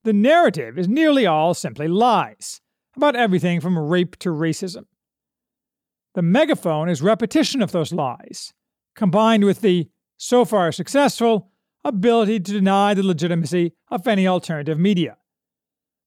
The 0.05 0.13
narrative 0.13 0.79
is 0.79 0.87
nearly 0.87 1.27
all 1.27 1.53
simply 1.53 1.87
lies 1.87 2.61
about 2.95 3.15
everything 3.15 3.61
from 3.61 3.77
rape 3.77 4.17
to 4.21 4.29
racism. 4.29 4.85
The 6.15 6.21
megaphone 6.21 6.89
is 6.89 7.01
repetition 7.01 7.61
of 7.61 7.71
those 7.71 7.91
lies, 7.91 8.53
combined 8.95 9.45
with 9.45 9.61
the, 9.61 9.89
so 10.17 10.45
far 10.45 10.71
successful, 10.71 11.51
ability 11.83 12.39
to 12.39 12.51
deny 12.51 12.93
the 12.93 13.03
legitimacy 13.03 13.73
of 13.89 14.07
any 14.07 14.27
alternative 14.27 14.79
media. 14.79 15.17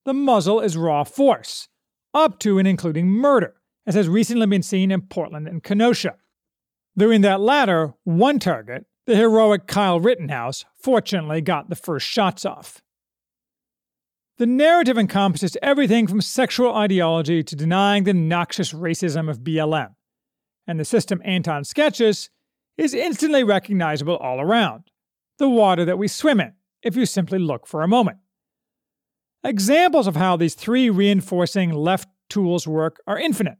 The 0.04 0.14
muzzle 0.14 0.60
is 0.60 0.76
raw 0.76 1.02
force, 1.02 1.68
up 2.14 2.38
to 2.40 2.58
and 2.58 2.68
including 2.68 3.08
murder, 3.08 3.54
as 3.84 3.96
has 3.96 4.08
recently 4.08 4.46
been 4.46 4.62
seen 4.62 4.92
in 4.92 5.02
Portland 5.02 5.48
and 5.48 5.62
Kenosha. 5.62 6.14
During 6.96 7.22
that 7.22 7.40
latter, 7.40 7.94
one 8.04 8.38
target, 8.38 8.86
the 9.06 9.16
heroic 9.16 9.66
Kyle 9.66 9.98
Rittenhouse, 9.98 10.64
fortunately 10.80 11.40
got 11.40 11.68
the 11.68 11.76
first 11.76 12.06
shots 12.06 12.44
off. 12.44 12.80
The 14.38 14.46
narrative 14.46 14.98
encompasses 14.98 15.56
everything 15.62 16.06
from 16.06 16.20
sexual 16.20 16.74
ideology 16.74 17.42
to 17.42 17.56
denying 17.56 18.04
the 18.04 18.14
noxious 18.14 18.72
racism 18.72 19.28
of 19.28 19.40
BLM, 19.40 19.95
and 20.66 20.80
the 20.80 20.84
system 20.84 21.22
Anton 21.24 21.64
sketches 21.64 22.30
is 22.76 22.94
instantly 22.94 23.44
recognizable 23.44 24.16
all 24.16 24.40
around 24.40 24.84
the 25.38 25.48
water 25.48 25.84
that 25.84 25.98
we 25.98 26.08
swim 26.08 26.40
in, 26.40 26.52
if 26.82 26.96
you 26.96 27.04
simply 27.04 27.38
look 27.38 27.66
for 27.66 27.82
a 27.82 27.88
moment. 27.88 28.18
Examples 29.44 30.06
of 30.06 30.16
how 30.16 30.36
these 30.36 30.54
three 30.54 30.90
reinforcing 30.90 31.70
left 31.72 32.08
tools 32.28 32.66
work 32.66 33.00
are 33.06 33.18
infinite. 33.18 33.58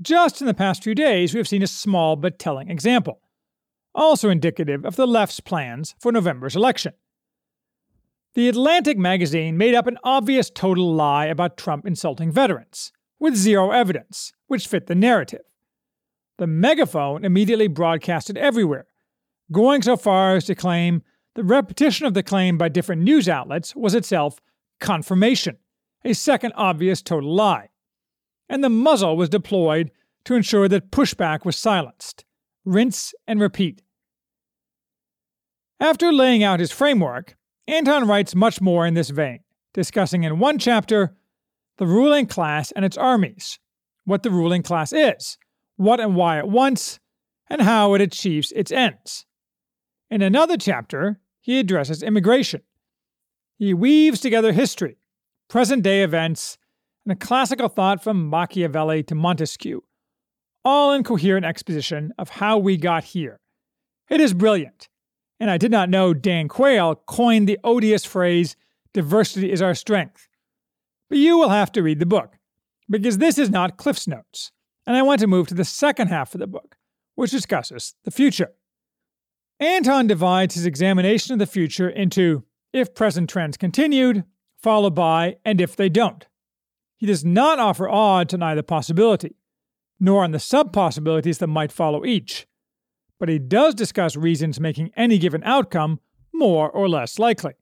Just 0.00 0.40
in 0.40 0.46
the 0.46 0.54
past 0.54 0.82
few 0.82 0.94
days, 0.94 1.34
we 1.34 1.38
have 1.38 1.48
seen 1.48 1.62
a 1.62 1.66
small 1.66 2.16
but 2.16 2.38
telling 2.38 2.70
example, 2.70 3.20
also 3.94 4.30
indicative 4.30 4.84
of 4.84 4.96
the 4.96 5.06
left's 5.06 5.40
plans 5.40 5.94
for 6.00 6.12
November's 6.12 6.56
election. 6.56 6.92
The 8.34 8.48
Atlantic 8.48 8.96
magazine 8.96 9.56
made 9.56 9.74
up 9.74 9.86
an 9.86 9.98
obvious 10.04 10.50
total 10.50 10.94
lie 10.94 11.26
about 11.26 11.56
Trump 11.56 11.86
insulting 11.86 12.30
veterans, 12.30 12.92
with 13.18 13.34
zero 13.34 13.72
evidence, 13.72 14.32
which 14.46 14.68
fit 14.68 14.86
the 14.86 14.94
narrative. 14.94 15.42
The 16.38 16.46
megaphone 16.46 17.24
immediately 17.24 17.68
broadcasted 17.68 18.38
everywhere, 18.38 18.86
going 19.52 19.82
so 19.82 19.96
far 19.96 20.36
as 20.36 20.44
to 20.46 20.54
claim 20.54 21.02
the 21.34 21.44
repetition 21.44 22.06
of 22.06 22.14
the 22.14 22.22
claim 22.22 22.58
by 22.58 22.68
different 22.68 23.02
news 23.02 23.28
outlets 23.28 23.76
was 23.76 23.94
itself 23.94 24.40
confirmation, 24.80 25.58
a 26.04 26.14
second 26.14 26.52
obvious 26.56 27.02
total 27.02 27.34
lie 27.34 27.68
and 28.48 28.64
the 28.64 28.68
muzzle 28.68 29.16
was 29.16 29.28
deployed 29.28 29.90
to 30.24 30.34
ensure 30.34 30.68
that 30.68 30.90
pushback 30.90 31.44
was 31.44 31.56
silenced. 31.56 32.24
Rinse 32.64 33.14
and 33.26 33.40
repeat. 33.40 33.82
After 35.80 36.12
laying 36.12 36.42
out 36.42 36.60
his 36.60 36.72
framework, 36.72 37.36
Anton 37.66 38.06
writes 38.08 38.34
much 38.34 38.60
more 38.60 38.86
in 38.86 38.94
this 38.94 39.10
vein, 39.10 39.40
discussing 39.72 40.24
in 40.24 40.38
one 40.38 40.58
chapter 40.58 41.16
the 41.76 41.86
ruling 41.86 42.26
class 42.26 42.72
and 42.72 42.84
its 42.84 42.96
armies, 42.96 43.58
what 44.04 44.22
the 44.22 44.30
ruling 44.30 44.62
class 44.62 44.92
is, 44.92 45.38
what 45.78 46.00
and 46.00 46.14
why 46.14 46.38
it 46.38 46.48
wants, 46.48 47.00
and 47.48 47.62
how 47.62 47.94
it 47.94 48.02
achieves 48.02 48.52
its 48.52 48.70
ends. 48.70 49.24
In 50.10 50.20
another 50.20 50.58
chapter, 50.58 51.20
he 51.40 51.58
addresses 51.58 52.02
immigration. 52.02 52.60
He 53.56 53.72
weaves 53.72 54.20
together 54.20 54.52
history, 54.52 54.98
present 55.48 55.82
day 55.82 56.02
events, 56.02 56.58
and 57.04 57.12
a 57.12 57.16
classical 57.16 57.68
thought 57.68 58.02
from 58.02 58.28
Machiavelli 58.28 59.02
to 59.04 59.14
Montesquieu, 59.14 59.82
all 60.64 60.92
in 60.92 61.04
coherent 61.04 61.46
exposition 61.46 62.12
of 62.18 62.28
how 62.28 62.58
we 62.58 62.76
got 62.76 63.04
here. 63.04 63.40
It 64.10 64.20
is 64.20 64.34
brilliant, 64.34 64.88
and 65.40 65.50
I 65.50 65.56
did 65.56 65.70
not 65.70 65.88
know 65.88 66.12
Dan 66.12 66.48
Quayle 66.48 66.96
coined 67.06 67.48
the 67.48 67.58
odious 67.64 68.04
phrase, 68.04 68.56
diversity 68.92 69.52
is 69.52 69.62
our 69.62 69.74
strength. 69.74 70.28
But 71.08 71.18
you 71.18 71.38
will 71.38 71.50
have 71.50 71.72
to 71.72 71.82
read 71.82 72.00
the 72.00 72.06
book, 72.06 72.36
because 72.90 73.18
this 73.18 73.38
is 73.38 73.48
not 73.48 73.76
Cliff's 73.78 74.08
Notes, 74.08 74.52
and 74.88 74.96
I 74.96 75.02
want 75.02 75.20
to 75.20 75.26
move 75.26 75.48
to 75.48 75.54
the 75.54 75.66
second 75.66 76.08
half 76.08 76.34
of 76.34 76.40
the 76.40 76.46
book, 76.46 76.78
which 77.14 77.30
discusses 77.30 77.94
the 78.04 78.10
future. 78.10 78.52
Anton 79.60 80.06
divides 80.06 80.54
his 80.54 80.64
examination 80.64 81.34
of 81.34 81.38
the 81.38 81.46
future 81.46 81.90
into 81.90 82.44
if 82.72 82.94
present 82.94 83.28
trends 83.28 83.58
continued, 83.58 84.24
followed 84.56 84.94
by 84.94 85.36
and 85.44 85.60
if 85.60 85.76
they 85.76 85.90
don't. 85.90 86.26
He 86.96 87.04
does 87.04 87.22
not 87.22 87.58
offer 87.58 87.86
odds 87.86 88.32
on 88.32 88.42
either 88.42 88.62
possibility, 88.62 89.36
nor 90.00 90.24
on 90.24 90.30
the 90.30 90.38
sub 90.38 90.72
possibilities 90.72 91.36
that 91.36 91.48
might 91.48 91.70
follow 91.70 92.06
each, 92.06 92.46
but 93.20 93.28
he 93.28 93.38
does 93.38 93.74
discuss 93.74 94.16
reasons 94.16 94.58
making 94.58 94.90
any 94.96 95.18
given 95.18 95.44
outcome 95.44 96.00
more 96.32 96.70
or 96.70 96.88
less 96.88 97.18
likely. 97.18 97.52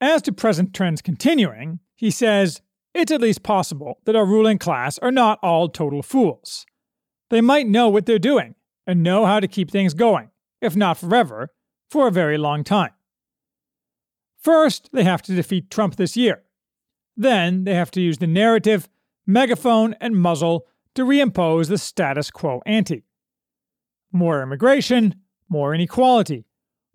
As 0.00 0.22
to 0.22 0.32
present 0.32 0.72
trends 0.72 1.02
continuing, 1.02 1.80
he 1.96 2.12
says 2.12 2.62
it's 2.98 3.12
at 3.12 3.20
least 3.20 3.42
possible 3.42 4.00
that 4.04 4.16
our 4.16 4.26
ruling 4.26 4.58
class 4.58 4.98
are 4.98 5.12
not 5.12 5.38
all 5.42 5.68
total 5.68 6.02
fools. 6.02 6.66
They 7.30 7.40
might 7.40 7.66
know 7.66 7.88
what 7.88 8.06
they're 8.06 8.18
doing 8.18 8.54
and 8.86 9.02
know 9.02 9.26
how 9.26 9.40
to 9.40 9.48
keep 9.48 9.70
things 9.70 9.94
going, 9.94 10.30
if 10.60 10.76
not 10.76 10.96
forever, 10.96 11.50
for 11.90 12.08
a 12.08 12.12
very 12.12 12.38
long 12.38 12.64
time. 12.64 12.92
First, 14.38 14.90
they 14.92 15.04
have 15.04 15.22
to 15.22 15.34
defeat 15.34 15.70
Trump 15.70 15.96
this 15.96 16.16
year, 16.16 16.42
then 17.16 17.64
they 17.64 17.74
have 17.74 17.90
to 17.92 18.00
use 18.00 18.18
the 18.18 18.26
narrative, 18.26 18.88
megaphone, 19.26 19.94
and 20.00 20.16
muzzle 20.16 20.66
to 20.94 21.04
reimpose 21.04 21.68
the 21.68 21.78
status 21.78 22.30
quo 22.30 22.62
ante. 22.66 23.04
More 24.12 24.42
immigration, 24.42 25.16
more 25.48 25.74
inequality, 25.74 26.46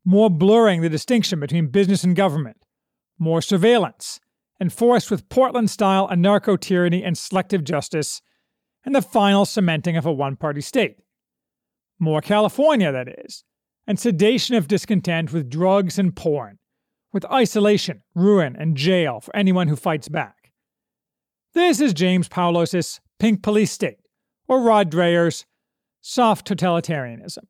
more 0.05 0.29
blurring 0.29 0.81
the 0.81 0.89
distinction 0.89 1.39
between 1.39 1.67
business 1.67 2.03
and 2.03 2.15
government, 2.15 2.57
more 3.19 3.41
surveillance, 3.41 4.19
enforced 4.61 5.09
with 5.09 5.27
Portland 5.27 5.71
style 5.71 6.07
anarcho 6.07 6.57
tyranny 6.57 7.03
and 7.03 7.17
selective 7.17 7.63
justice, 7.63 8.21
and 8.85 8.95
the 8.95 9.01
final 9.01 9.43
cementing 9.43 9.97
of 9.97 10.05
a 10.05 10.13
one 10.13 10.35
party 10.35 10.61
state. 10.61 10.97
More 11.99 12.21
California, 12.21 12.91
that 12.91 13.07
is, 13.25 13.43
and 13.87 13.99
sedation 13.99 14.55
of 14.55 14.67
discontent 14.67 15.33
with 15.33 15.49
drugs 15.49 15.97
and 15.97 16.15
porn, 16.15 16.59
with 17.11 17.25
isolation, 17.25 18.03
ruin, 18.13 18.55
and 18.55 18.77
jail 18.77 19.19
for 19.19 19.35
anyone 19.35 19.67
who 19.67 19.75
fights 19.75 20.07
back. 20.07 20.51
This 21.53 21.81
is 21.81 21.93
James 21.93 22.29
Poulos' 22.29 22.99
pink 23.19 23.41
police 23.43 23.71
state, 23.71 23.99
or 24.47 24.61
Rod 24.61 24.91
Dreher's 24.91 25.45
soft 26.01 26.47
totalitarianism. 26.47 27.45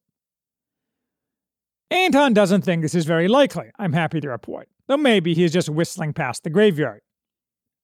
Anton 1.89 2.33
doesn't 2.33 2.61
think 2.61 2.81
this 2.81 2.95
is 2.95 3.05
very 3.05 3.27
likely, 3.27 3.69
I'm 3.77 3.93
happy 3.93 4.21
to 4.21 4.29
report, 4.29 4.69
though 4.91 4.97
maybe 4.97 5.33
he 5.33 5.43
is 5.43 5.53
just 5.53 5.69
whistling 5.69 6.11
past 6.13 6.43
the 6.43 6.49
graveyard. 6.49 7.01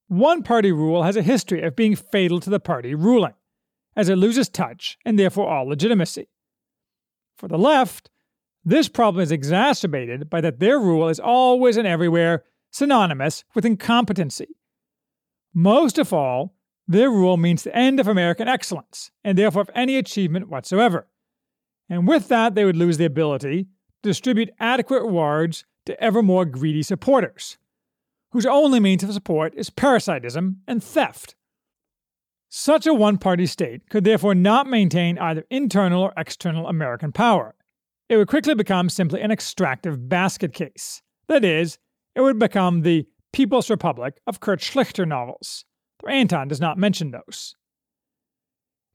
One 0.10 0.44
party 0.44 0.72
rule 0.72 1.04
has 1.04 1.16
a 1.16 1.22
history 1.22 1.62
of 1.64 1.76
being 1.76 1.96
fatal 1.96 2.40
to 2.42 2.50
the 2.50 2.60
party 2.60 2.96
ruling, 2.96 3.34
as 3.96 4.10
it 4.10 4.18
loses 4.18 4.50
touch 4.50 4.98
and 5.06 5.18
therefore 5.18 5.50
all 5.50 5.68
legitimacy. 5.68 6.28
For 7.38 7.48
the 7.48 7.58
left, 7.58 8.10
this 8.66 8.90
problem 8.90 9.24
is 9.24 9.32
exacerbated 9.32 10.30
by 10.30 10.42
that 10.42 10.60
their 10.60 10.80
rule 10.80 11.08
is 11.08 11.20
always 11.20 11.78
and 11.78 11.88
everywhere 11.88 12.44
synonymous 12.72 13.46
with 13.56 13.66
incompetency. 13.66 14.50
Most 15.54 15.98
of 15.98 16.12
all, 16.12 16.56
their 16.88 17.10
rule 17.10 17.38
means 17.38 17.64
the 17.64 17.76
end 17.76 18.00
of 18.00 18.08
American 18.08 18.48
excellence, 18.48 19.12
and 19.24 19.38
therefore 19.38 19.62
of 19.62 19.70
any 19.74 19.96
achievement 19.96 20.50
whatsoever. 20.50 21.08
And 21.90 22.08
with 22.08 22.28
that, 22.28 22.56
they 22.56 22.66
would 22.66 22.76
lose 22.76 22.98
the 22.98 23.06
ability 23.06 23.64
to 23.64 24.10
distribute 24.10 24.50
adequate 24.60 25.04
rewards 25.04 25.66
to 25.88 26.02
ever 26.02 26.22
more 26.22 26.46
greedy 26.46 26.84
supporters, 26.84 27.58
whose 28.32 28.46
only 28.46 28.80
means 28.80 29.04
of 29.04 29.14
support 29.14 29.54
is 29.56 29.70
parasitism 29.70 30.62
and 30.68 30.84
theft. 30.84 31.36
Such 32.50 32.86
a 32.86 32.94
one 32.94 33.18
party 33.18 33.46
state 33.46 33.90
could 33.90 34.04
therefore 34.04 34.36
not 34.36 34.68
maintain 34.68 35.18
either 35.18 35.46
internal 35.50 36.04
or 36.04 36.14
external 36.16 36.68
American 36.68 37.12
power. 37.12 37.56
It 38.10 38.16
would 38.16 38.30
quickly 38.30 38.56
become 38.56 38.90
simply 38.90 39.22
an 39.22 39.32
extractive 39.32 40.08
basket 40.08 40.54
case. 40.54 41.02
That 41.28 41.44
is, 41.44 41.78
it 42.16 42.22
would 42.22 42.40
become 42.40 42.82
the 42.82 43.06
People's 43.34 43.70
Republic 43.70 44.20
of 44.26 44.40
Kurt 44.40 44.62
Schlichter 44.62 45.06
novels, 45.06 45.66
though 46.02 46.10
Anton 46.10 46.48
does 46.48 46.62
not 46.62 46.78
mention 46.78 47.12
those. 47.12 47.56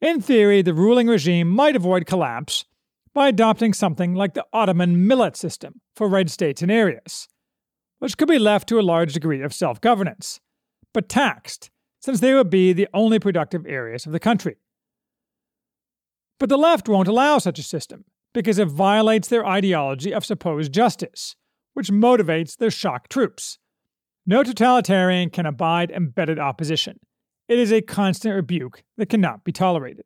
In 0.00 0.20
theory, 0.20 0.62
the 0.62 0.74
ruling 0.74 1.06
regime 1.06 1.48
might 1.48 1.76
avoid 1.76 2.06
collapse 2.06 2.64
by 3.14 3.28
adopting 3.28 3.72
something 3.72 4.14
like 4.14 4.34
the 4.34 4.46
Ottoman 4.52 5.06
millet 5.06 5.36
system 5.36 5.80
for 5.94 6.08
red 6.08 6.30
states 6.30 6.62
and 6.62 6.70
areas, 6.70 7.28
which 7.98 8.16
could 8.16 8.28
be 8.28 8.38
left 8.38 8.68
to 8.68 8.80
a 8.80 8.82
large 8.82 9.12
degree 9.12 9.42
of 9.42 9.52
self 9.52 9.80
governance, 9.80 10.40
but 10.94 11.08
taxed, 11.08 11.70
since 12.00 12.20
they 12.20 12.34
would 12.34 12.50
be 12.50 12.72
the 12.72 12.88
only 12.94 13.18
productive 13.18 13.66
areas 13.66 14.06
of 14.06 14.12
the 14.12 14.20
country. 14.20 14.56
But 16.38 16.48
the 16.48 16.56
left 16.56 16.88
won't 16.88 17.08
allow 17.08 17.38
such 17.38 17.58
a 17.58 17.62
system 17.62 18.04
because 18.34 18.58
it 18.58 18.68
violates 18.68 19.28
their 19.28 19.46
ideology 19.46 20.12
of 20.12 20.24
supposed 20.24 20.72
justice, 20.72 21.36
which 21.74 21.90
motivates 21.90 22.56
their 22.56 22.70
shock 22.70 23.08
troops. 23.08 23.58
No 24.26 24.42
totalitarian 24.42 25.30
can 25.30 25.46
abide 25.46 25.90
embedded 25.90 26.38
opposition. 26.38 26.98
It 27.48 27.58
is 27.58 27.72
a 27.72 27.82
constant 27.82 28.34
rebuke 28.34 28.82
that 28.96 29.08
cannot 29.08 29.44
be 29.44 29.52
tolerated. 29.52 30.04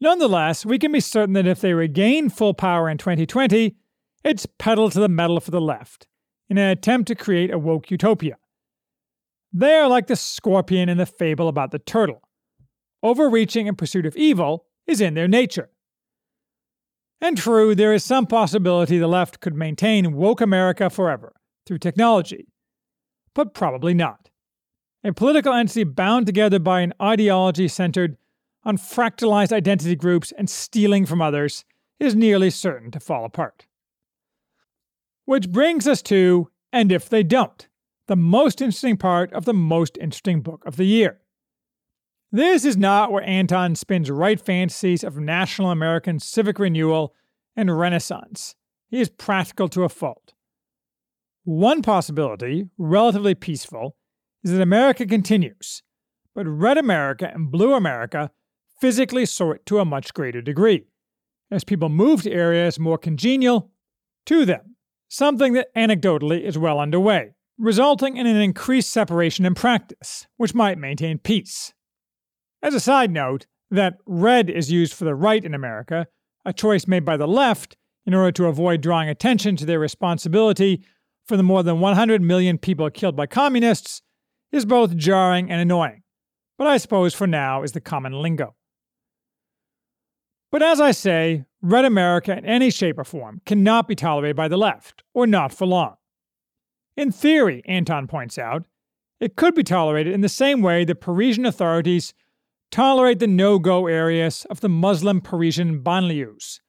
Nonetheless, 0.00 0.64
we 0.64 0.78
can 0.78 0.92
be 0.92 1.00
certain 1.00 1.34
that 1.34 1.46
if 1.46 1.60
they 1.60 1.74
regain 1.74 2.30
full 2.30 2.54
power 2.54 2.88
in 2.88 2.96
2020, 2.96 3.76
it's 4.24 4.46
pedal 4.58 4.90
to 4.90 5.00
the 5.00 5.08
metal 5.08 5.40
for 5.40 5.50
the 5.50 5.60
left 5.60 6.06
in 6.48 6.58
an 6.58 6.70
attempt 6.70 7.08
to 7.08 7.14
create 7.14 7.52
a 7.52 7.58
woke 7.58 7.90
utopia. 7.90 8.36
They 9.52 9.74
are 9.74 9.88
like 9.88 10.06
the 10.06 10.16
scorpion 10.16 10.88
in 10.88 10.96
the 10.96 11.06
fable 11.06 11.48
about 11.48 11.70
the 11.70 11.78
turtle. 11.78 12.22
Overreaching 13.02 13.66
in 13.66 13.76
pursuit 13.76 14.06
of 14.06 14.16
evil 14.16 14.66
is 14.86 15.00
in 15.00 15.14
their 15.14 15.28
nature. 15.28 15.70
And 17.20 17.36
true, 17.36 17.74
there 17.74 17.92
is 17.92 18.04
some 18.04 18.26
possibility 18.26 18.98
the 18.98 19.06
left 19.06 19.40
could 19.40 19.54
maintain 19.54 20.14
woke 20.14 20.40
America 20.40 20.88
forever 20.88 21.34
through 21.66 21.78
technology, 21.78 22.48
but 23.34 23.52
probably 23.52 23.92
not. 23.92 24.30
A 25.04 25.12
political 25.12 25.52
entity 25.52 25.84
bound 25.84 26.26
together 26.26 26.58
by 26.58 26.80
an 26.80 26.94
ideology 27.00 27.68
centered 27.68 28.16
on 28.64 28.76
fractalized 28.76 29.52
identity 29.52 29.96
groups 29.96 30.32
and 30.36 30.48
stealing 30.48 31.06
from 31.06 31.22
others 31.22 31.64
is 31.98 32.14
nearly 32.14 32.50
certain 32.50 32.90
to 32.90 33.00
fall 33.00 33.24
apart. 33.24 33.66
Which 35.24 35.50
brings 35.50 35.86
us 35.86 36.02
to 36.02 36.50
And 36.72 36.90
If 36.90 37.08
They 37.08 37.22
Don't, 37.22 37.68
the 38.06 38.16
most 38.16 38.60
interesting 38.60 38.96
part 38.96 39.32
of 39.32 39.44
the 39.44 39.54
most 39.54 39.96
interesting 39.98 40.40
book 40.40 40.64
of 40.66 40.76
the 40.76 40.84
year. 40.84 41.20
This 42.32 42.64
is 42.64 42.76
not 42.76 43.10
where 43.10 43.24
Anton 43.24 43.74
spins 43.74 44.10
right 44.10 44.40
fantasies 44.40 45.02
of 45.02 45.16
national 45.18 45.70
American 45.70 46.18
civic 46.20 46.58
renewal 46.58 47.14
and 47.56 47.76
renaissance. 47.76 48.54
He 48.88 49.00
is 49.00 49.08
practical 49.08 49.68
to 49.68 49.84
a 49.84 49.88
fault. 49.88 50.34
One 51.44 51.82
possibility, 51.82 52.68
relatively 52.78 53.34
peaceful, 53.34 53.96
is 54.44 54.52
that 54.52 54.60
America 54.60 55.06
continues, 55.06 55.82
but 56.34 56.46
Red 56.46 56.78
America 56.78 57.30
and 57.32 57.50
Blue 57.50 57.74
America 57.74 58.30
physically 58.80 59.26
sort 59.26 59.66
to 59.66 59.78
a 59.78 59.84
much 59.84 60.14
greater 60.14 60.40
degree, 60.40 60.86
as 61.50 61.64
people 61.64 61.88
move 61.88 62.22
to 62.22 62.32
areas 62.32 62.78
more 62.78 62.98
congenial 62.98 63.70
to 64.26 64.44
them, 64.44 64.76
something 65.08 65.52
that 65.52 65.74
anecdotally 65.74 66.40
is 66.42 66.56
well 66.56 66.78
underway, 66.78 67.32
resulting 67.58 68.16
in 68.16 68.26
an 68.26 68.36
increased 68.36 68.90
separation 68.90 69.44
in 69.44 69.54
practice, 69.54 70.26
which 70.36 70.54
might 70.54 70.78
maintain 70.78 71.18
peace. 71.18 71.74
As 72.62 72.74
a 72.74 72.80
side 72.80 73.10
note, 73.10 73.46
that 73.70 73.98
red 74.06 74.50
is 74.50 74.72
used 74.72 74.94
for 74.94 75.04
the 75.04 75.14
right 75.14 75.44
in 75.44 75.54
America, 75.54 76.06
a 76.44 76.52
choice 76.52 76.86
made 76.86 77.04
by 77.04 77.16
the 77.16 77.28
left 77.28 77.76
in 78.06 78.14
order 78.14 78.32
to 78.32 78.46
avoid 78.46 78.80
drawing 78.80 79.08
attention 79.08 79.56
to 79.56 79.66
their 79.66 79.78
responsibility 79.78 80.82
for 81.26 81.36
the 81.36 81.42
more 81.42 81.62
than 81.62 81.80
100 81.80 82.22
million 82.22 82.58
people 82.58 82.90
killed 82.90 83.14
by 83.14 83.26
communists, 83.26 84.02
is 84.50 84.64
both 84.64 84.96
jarring 84.96 85.50
and 85.50 85.60
annoying, 85.60 86.02
but 86.58 86.66
I 86.66 86.76
suppose 86.76 87.14
for 87.14 87.26
now 87.26 87.62
is 87.62 87.72
the 87.72 87.80
common 87.80 88.12
lingo. 88.12 88.56
But 90.50 90.62
as 90.62 90.80
I 90.80 90.90
say, 90.90 91.44
Red 91.62 91.84
America 91.84 92.36
in 92.36 92.44
any 92.44 92.70
shape 92.70 92.98
or 92.98 93.04
form 93.04 93.40
cannot 93.46 93.86
be 93.86 93.94
tolerated 93.94 94.36
by 94.36 94.48
the 94.48 94.56
left, 94.56 95.02
or 95.14 95.26
not 95.26 95.52
for 95.52 95.66
long. 95.66 95.96
In 96.96 97.12
theory, 97.12 97.62
Anton 97.66 98.06
points 98.06 98.38
out, 98.38 98.64
it 99.20 99.36
could 99.36 99.54
be 99.54 99.62
tolerated 99.62 100.12
in 100.12 100.22
the 100.22 100.28
same 100.28 100.62
way 100.62 100.84
the 100.84 100.94
Parisian 100.94 101.44
authorities 101.44 102.14
tolerate 102.70 103.18
the 103.18 103.26
no 103.26 103.58
go 103.58 103.86
areas 103.86 104.46
of 104.50 104.60
the 104.60 104.68
Muslim 104.68 105.20
Parisian 105.20 105.82
banlieues, 105.82 106.60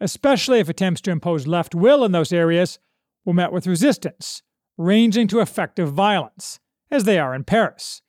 especially 0.00 0.58
if 0.58 0.68
attempts 0.68 1.00
to 1.02 1.10
impose 1.10 1.46
left 1.46 1.74
will 1.74 2.04
in 2.04 2.12
those 2.12 2.32
areas 2.32 2.78
were 3.24 3.34
met 3.34 3.52
with 3.52 3.66
resistance, 3.66 4.42
ranging 4.76 5.28
to 5.28 5.40
effective 5.40 5.92
violence, 5.92 6.58
as 6.90 7.04
they 7.04 7.18
are 7.18 7.34
in 7.34 7.44
Paris. 7.44 8.02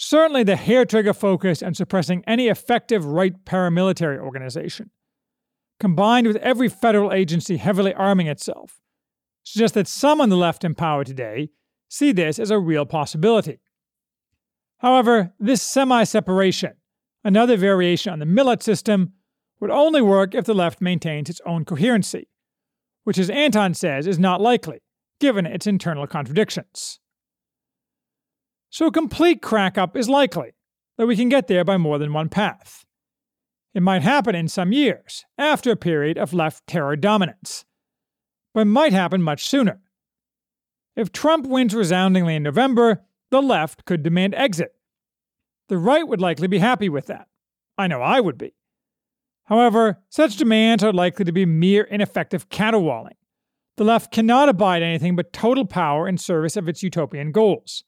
Certainly, 0.00 0.44
the 0.44 0.54
hair 0.54 0.84
trigger 0.84 1.12
focus 1.12 1.60
on 1.60 1.74
suppressing 1.74 2.22
any 2.24 2.46
effective 2.46 3.04
right 3.04 3.34
paramilitary 3.44 4.16
organization, 4.16 4.90
combined 5.80 6.28
with 6.28 6.36
every 6.36 6.68
federal 6.68 7.12
agency 7.12 7.56
heavily 7.56 7.92
arming 7.94 8.28
itself, 8.28 8.80
suggests 9.42 9.74
that 9.74 9.88
some 9.88 10.20
on 10.20 10.28
the 10.28 10.36
left 10.36 10.62
in 10.62 10.76
power 10.76 11.02
today 11.02 11.50
see 11.88 12.12
this 12.12 12.38
as 12.38 12.52
a 12.52 12.60
real 12.60 12.86
possibility. 12.86 13.58
However, 14.78 15.32
this 15.40 15.62
semi 15.62 16.04
separation, 16.04 16.74
another 17.24 17.56
variation 17.56 18.12
on 18.12 18.20
the 18.20 18.24
Millet 18.24 18.62
system, 18.62 19.14
would 19.58 19.72
only 19.72 20.00
work 20.00 20.32
if 20.32 20.44
the 20.44 20.54
left 20.54 20.80
maintains 20.80 21.28
its 21.28 21.40
own 21.44 21.64
coherency, 21.64 22.28
which, 23.02 23.18
as 23.18 23.30
Anton 23.30 23.74
says, 23.74 24.06
is 24.06 24.20
not 24.20 24.40
likely, 24.40 24.78
given 25.18 25.44
its 25.44 25.66
internal 25.66 26.06
contradictions. 26.06 27.00
So 28.70 28.86
a 28.86 28.92
complete 28.92 29.40
crack 29.40 29.78
up 29.78 29.96
is 29.96 30.08
likely, 30.08 30.52
though 30.96 31.06
we 31.06 31.16
can 31.16 31.28
get 31.28 31.46
there 31.46 31.64
by 31.64 31.76
more 31.78 31.98
than 31.98 32.12
one 32.12 32.28
path. 32.28 32.84
It 33.74 33.82
might 33.82 34.02
happen 34.02 34.34
in 34.34 34.48
some 34.48 34.72
years, 34.72 35.24
after 35.38 35.70
a 35.70 35.76
period 35.76 36.18
of 36.18 36.34
left 36.34 36.66
terror 36.66 36.96
dominance, 36.96 37.64
but 38.52 38.60
it 38.60 38.66
might 38.66 38.92
happen 38.92 39.22
much 39.22 39.46
sooner. 39.46 39.80
If 40.96 41.12
Trump 41.12 41.46
wins 41.46 41.74
resoundingly 41.74 42.34
in 42.34 42.42
November, 42.42 43.04
the 43.30 43.40
left 43.40 43.84
could 43.84 44.02
demand 44.02 44.34
exit. 44.34 44.72
The 45.68 45.78
right 45.78 46.06
would 46.06 46.20
likely 46.20 46.48
be 46.48 46.58
happy 46.58 46.88
with 46.88 47.06
that. 47.06 47.28
I 47.76 47.86
know 47.86 48.02
I 48.02 48.20
would 48.20 48.36
be. 48.36 48.54
However, 49.44 49.98
such 50.08 50.36
demands 50.36 50.82
are 50.82 50.92
likely 50.92 51.24
to 51.24 51.32
be 51.32 51.46
mere 51.46 51.84
ineffective 51.84 52.48
caterwauling. 52.50 53.16
The 53.76 53.84
left 53.84 54.12
cannot 54.12 54.48
abide 54.48 54.82
anything 54.82 55.14
but 55.14 55.32
total 55.32 55.64
power 55.64 56.08
in 56.08 56.18
service 56.18 56.56
of 56.56 56.68
its 56.68 56.82
utopian 56.82 57.32
goals 57.32 57.84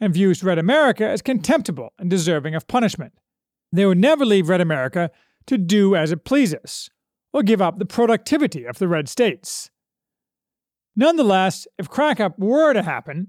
and 0.00 0.14
views 0.14 0.44
Red 0.44 0.58
America 0.58 1.06
as 1.06 1.22
contemptible 1.22 1.92
and 1.98 2.08
deserving 2.08 2.54
of 2.54 2.68
punishment. 2.68 3.12
They 3.72 3.86
would 3.86 3.98
never 3.98 4.24
leave 4.24 4.48
Red 4.48 4.60
America 4.60 5.10
to 5.46 5.58
do 5.58 5.96
as 5.96 6.12
it 6.12 6.24
pleases, 6.24 6.90
or 7.32 7.42
give 7.42 7.60
up 7.60 7.78
the 7.78 7.86
productivity 7.86 8.64
of 8.64 8.78
the 8.78 8.88
red 8.88 9.08
states. 9.08 9.70
Nonetheless, 10.96 11.66
if 11.78 11.88
crack-up 11.88 12.38
were 12.38 12.72
to 12.72 12.82
happen, 12.82 13.28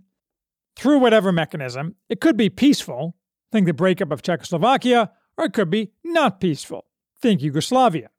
through 0.75 0.99
whatever 0.99 1.31
mechanism, 1.31 1.95
it 2.07 2.21
could 2.21 2.37
be 2.37 2.49
peaceful, 2.49 3.15
think 3.51 3.65
the 3.65 3.73
breakup 3.73 4.11
of 4.11 4.21
Czechoslovakia, 4.21 5.11
or 5.37 5.45
it 5.45 5.53
could 5.53 5.69
be 5.69 5.91
not 6.03 6.39
peaceful, 6.39 6.85
think 7.21 7.41
Yugoslavia. 7.41 8.09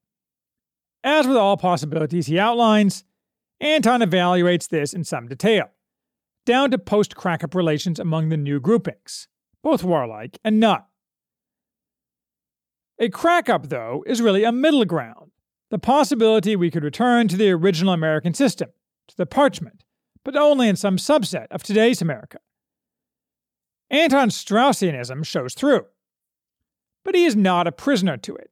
As 1.03 1.27
with 1.27 1.37
all 1.37 1.57
possibilities 1.57 2.27
he 2.27 2.39
outlines, 2.39 3.05
Anton 3.61 4.01
evaluates 4.01 4.69
this 4.69 4.93
in 4.93 5.05
some 5.05 5.27
detail, 5.27 5.71
down 6.44 6.70
to 6.70 6.79
post 6.79 7.16
crack-up 7.16 7.55
relations 7.55 7.98
among 7.98 8.29
the 8.29 8.37
new 8.37 8.61
groupings, 8.61 9.29
both 9.62 9.85
warlike 9.85 10.38
and 10.44 10.59
not. 10.59 10.87
A 12.98 13.09
crack-up, 13.09 13.68
though, 13.68 14.05
is 14.07 14.20
really 14.20 14.44
a 14.44 14.53
middle 14.53 14.85
ground, 14.85 15.31
the 15.70 15.79
possibility 15.79 16.57
we 16.57 16.70
could 16.70 16.85
return 16.85 17.29
to 17.29 17.37
the 17.37 17.50
original 17.50 17.94
American 17.94 18.35
system, 18.35 18.70
to 19.09 19.16
the 19.16 19.26
parchment, 19.26 19.85
but 20.24 20.37
only 20.37 20.68
in 20.68 20.76
some 20.76 20.96
subset 20.96 21.46
of 21.50 21.62
today's 21.62 22.03
America. 22.03 22.38
Anton 23.90 24.29
Straussianism 24.29 25.24
shows 25.24 25.55
through. 25.55 25.87
But 27.05 27.14
he 27.14 27.24
is 27.24 27.35
not 27.35 27.66
a 27.66 27.72
prisoner 27.72 28.16
to 28.18 28.37
it. 28.37 28.50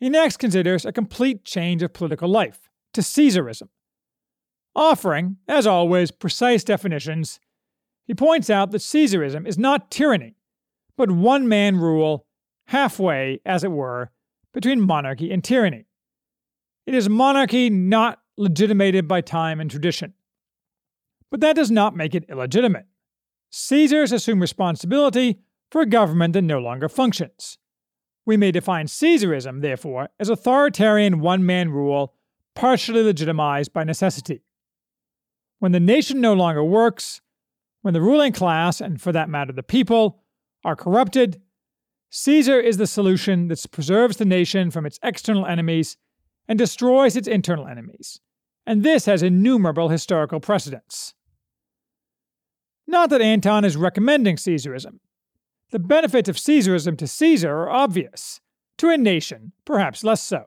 He 0.00 0.08
next 0.08 0.38
considers 0.38 0.84
a 0.84 0.92
complete 0.92 1.44
change 1.44 1.82
of 1.82 1.92
political 1.92 2.28
life, 2.28 2.70
to 2.94 3.02
Caesarism. 3.02 3.68
Offering, 4.74 5.36
as 5.48 5.66
always, 5.66 6.10
precise 6.10 6.64
definitions, 6.64 7.40
he 8.06 8.14
points 8.14 8.48
out 8.50 8.70
that 8.70 8.78
Caesarism 8.78 9.46
is 9.46 9.58
not 9.58 9.90
tyranny, 9.90 10.36
but 10.96 11.10
one 11.10 11.46
man 11.46 11.76
rule, 11.76 12.26
halfway, 12.66 13.40
as 13.44 13.64
it 13.64 13.70
were, 13.70 14.10
between 14.52 14.80
monarchy 14.80 15.30
and 15.30 15.44
tyranny. 15.44 15.86
It 16.86 16.94
is 16.94 17.08
monarchy 17.08 17.70
not 17.70 18.20
legitimated 18.36 19.06
by 19.06 19.20
time 19.20 19.60
and 19.60 19.70
tradition. 19.70 20.14
But 21.30 21.40
that 21.40 21.56
does 21.56 21.70
not 21.70 21.96
make 21.96 22.14
it 22.14 22.24
illegitimate. 22.28 22.86
Caesars 23.50 24.12
assume 24.12 24.40
responsibility 24.40 25.40
for 25.70 25.82
a 25.82 25.86
government 25.86 26.32
that 26.32 26.42
no 26.42 26.58
longer 26.58 26.88
functions. 26.88 27.58
We 28.24 28.36
may 28.36 28.52
define 28.52 28.86
Caesarism, 28.86 29.60
therefore, 29.60 30.08
as 30.18 30.28
authoritarian 30.28 31.20
one 31.20 31.44
man 31.44 31.70
rule 31.70 32.14
partially 32.54 33.02
legitimized 33.02 33.72
by 33.72 33.84
necessity. 33.84 34.42
When 35.62 35.70
the 35.70 35.78
nation 35.78 36.20
no 36.20 36.32
longer 36.32 36.64
works, 36.64 37.20
when 37.82 37.94
the 37.94 38.00
ruling 38.00 38.32
class, 38.32 38.80
and 38.80 39.00
for 39.00 39.12
that 39.12 39.28
matter 39.28 39.52
the 39.52 39.62
people, 39.62 40.24
are 40.64 40.74
corrupted, 40.74 41.40
Caesar 42.10 42.58
is 42.58 42.78
the 42.78 42.86
solution 42.88 43.46
that 43.46 43.64
preserves 43.70 44.16
the 44.16 44.24
nation 44.24 44.72
from 44.72 44.86
its 44.86 44.98
external 45.04 45.46
enemies 45.46 45.96
and 46.48 46.58
destroys 46.58 47.14
its 47.14 47.28
internal 47.28 47.68
enemies. 47.68 48.18
And 48.66 48.82
this 48.82 49.06
has 49.06 49.22
innumerable 49.22 49.88
historical 49.88 50.40
precedents. 50.40 51.14
Not 52.88 53.10
that 53.10 53.22
Anton 53.22 53.64
is 53.64 53.76
recommending 53.76 54.34
Caesarism. 54.34 54.98
The 55.70 55.78
benefits 55.78 56.28
of 56.28 56.34
Caesarism 56.38 56.98
to 56.98 57.06
Caesar 57.06 57.52
are 57.52 57.70
obvious, 57.70 58.40
to 58.78 58.90
a 58.90 58.98
nation, 58.98 59.52
perhaps 59.64 60.02
less 60.02 60.24
so. 60.24 60.46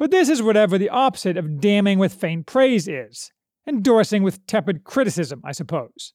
But 0.00 0.10
this 0.10 0.28
is 0.28 0.42
whatever 0.42 0.78
the 0.78 0.90
opposite 0.90 1.36
of 1.36 1.60
damning 1.60 2.00
with 2.00 2.12
faint 2.12 2.46
praise 2.46 2.88
is, 2.88 3.30
endorsing 3.66 4.22
with 4.22 4.46
tepid 4.46 4.84
criticism, 4.84 5.40
I 5.44 5.52
suppose. 5.52 6.12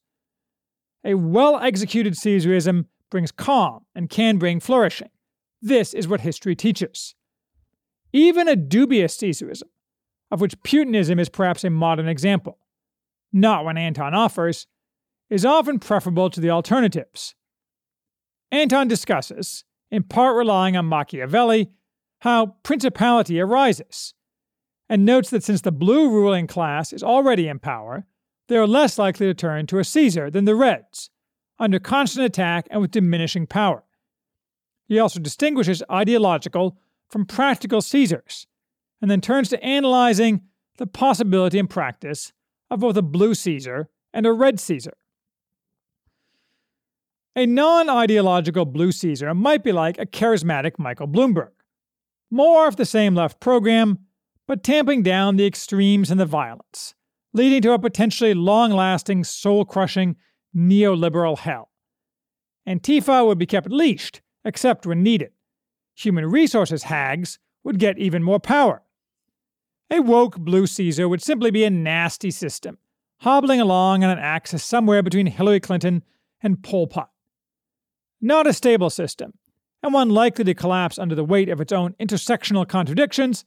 A 1.04 1.14
well 1.14 1.58
executed 1.60 2.14
Caesarism 2.14 2.86
brings 3.12 3.32
calm 3.32 3.86
and 3.94 4.10
can 4.10 4.38
bring 4.38 4.60
flourishing. 4.60 5.10
This 5.62 5.94
is 5.94 6.08
what 6.08 6.22
history 6.22 6.56
teaches. 6.56 7.16
Even 8.12 8.48
a 8.48 8.56
dubious 8.56 9.18
Caesarism, 9.18 9.70
of 10.32 10.42
which 10.42 10.62
Putinism 10.64 11.20
is 11.20 11.30
perhaps 11.30 11.64
a 11.64 11.70
modern 11.70 12.08
example, 12.08 12.58
not 13.32 13.66
one 13.66 13.78
Anton 13.78 14.14
offers, 14.14 14.68
is 15.30 15.46
often 15.46 15.80
preferable 15.80 16.30
to 16.30 16.40
the 16.40 16.50
alternatives. 16.50 17.36
Anton 18.52 18.88
discusses, 18.88 19.64
in 19.92 20.04
part 20.04 20.36
relying 20.36 20.78
on 20.78 20.86
Machiavelli, 20.86 21.72
how 22.20 22.56
principality 22.64 23.40
arises, 23.40 24.14
and 24.90 25.06
notes 25.06 25.30
that 25.30 25.44
since 25.44 25.62
the 25.62 25.72
blue 25.72 26.10
ruling 26.10 26.48
class 26.48 26.94
is 26.94 27.04
already 27.04 27.48
in 27.48 27.60
power, 27.60 28.06
they 28.48 28.58
are 28.58 28.68
less 28.68 28.98
likely 28.98 29.26
to 29.28 29.34
turn 29.34 29.66
to 29.68 29.80
a 29.80 29.84
Caesar 29.84 30.30
than 30.30 30.46
the 30.46 30.56
Reds, 30.56 31.10
under 31.58 31.80
constant 31.80 32.26
attack 32.26 32.68
and 32.70 32.82
with 32.82 32.92
diminishing 32.92 33.48
power. 33.48 33.84
He 34.88 35.00
also 35.00 35.20
distinguishes 35.20 35.82
ideological 35.92 36.78
from 37.10 37.26
practical 37.26 37.82
Caesars, 37.82 38.48
and 39.02 39.10
then 39.10 39.22
turns 39.22 39.50
to 39.50 39.64
analyzing 39.64 40.42
the 40.78 40.88
possibility 40.88 41.60
and 41.60 41.70
practice 41.70 42.34
of 42.70 42.80
both 42.80 42.98
a 42.98 43.02
blue 43.02 43.34
Caesar 43.34 43.90
and 44.14 44.26
a 44.26 44.34
red 44.34 44.60
Caesar. 44.60 44.94
A 47.36 47.46
non 47.46 47.90
ideological 47.90 48.66
blue 48.66 48.92
Caesar 48.92 49.34
might 49.34 49.64
be 49.64 49.72
like 49.72 50.00
a 50.00 50.06
charismatic 50.06 50.80
Michael 50.80 51.08
Bloomberg. 51.08 51.52
More 52.32 52.68
of 52.68 52.78
the 52.78 52.86
same 52.86 53.14
left 53.14 53.40
program, 53.40 54.00
but 54.48 54.64
tamping 54.64 55.04
down 55.04 55.36
the 55.36 55.46
extremes 55.46 56.12
and 56.12 56.20
the 56.20 56.26
violence, 56.26 56.94
leading 57.34 57.62
to 57.62 57.74
a 57.74 57.80
potentially 57.80 58.34
long 58.34 58.72
lasting, 58.72 59.24
soul 59.24 59.66
crushing 59.66 60.16
neoliberal 60.56 61.38
hell. 61.38 61.70
Antifa 62.68 63.26
would 63.26 63.38
be 63.38 63.46
kept 63.46 63.70
leashed, 63.70 64.22
except 64.44 64.86
when 64.86 65.04
needed. 65.04 65.32
Human 65.96 66.26
resources 66.26 66.84
hags 66.84 67.40
would 67.64 67.80
get 67.80 67.98
even 67.98 68.24
more 68.24 68.40
power. 68.40 68.84
A 69.92 70.00
woke 70.00 70.38
blue 70.38 70.66
Caesar 70.66 71.08
would 71.08 71.22
simply 71.22 71.52
be 71.52 71.64
a 71.64 71.70
nasty 71.70 72.32
system, 72.32 72.78
hobbling 73.20 73.62
along 73.62 74.04
on 74.04 74.10
an 74.10 74.20
axis 74.20 74.64
somewhere 74.64 75.04
between 75.04 75.28
Hillary 75.28 75.60
Clinton 75.60 76.04
and 76.42 76.64
Pol 76.64 76.88
Pot. 76.88 77.12
Not 78.20 78.48
a 78.48 78.54
stable 78.54 78.90
system, 78.90 79.34
and 79.84 79.94
one 79.94 80.10
likely 80.10 80.44
to 80.46 80.54
collapse 80.54 80.98
under 80.98 81.16
the 81.16 81.24
weight 81.24 81.50
of 81.50 81.62
its 81.62 81.72
own 81.72 81.94
intersectional 82.00 82.68
contradictions, 82.68 83.46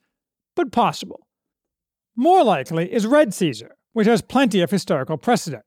but 0.58 0.72
possible. 0.72 1.28
More 2.16 2.42
likely 2.42 2.92
is 2.92 3.06
Red 3.06 3.32
Caesar, 3.32 3.76
which 3.92 4.08
has 4.08 4.20
plenty 4.20 4.60
of 4.60 4.72
historical 4.72 5.16
precedent. 5.16 5.62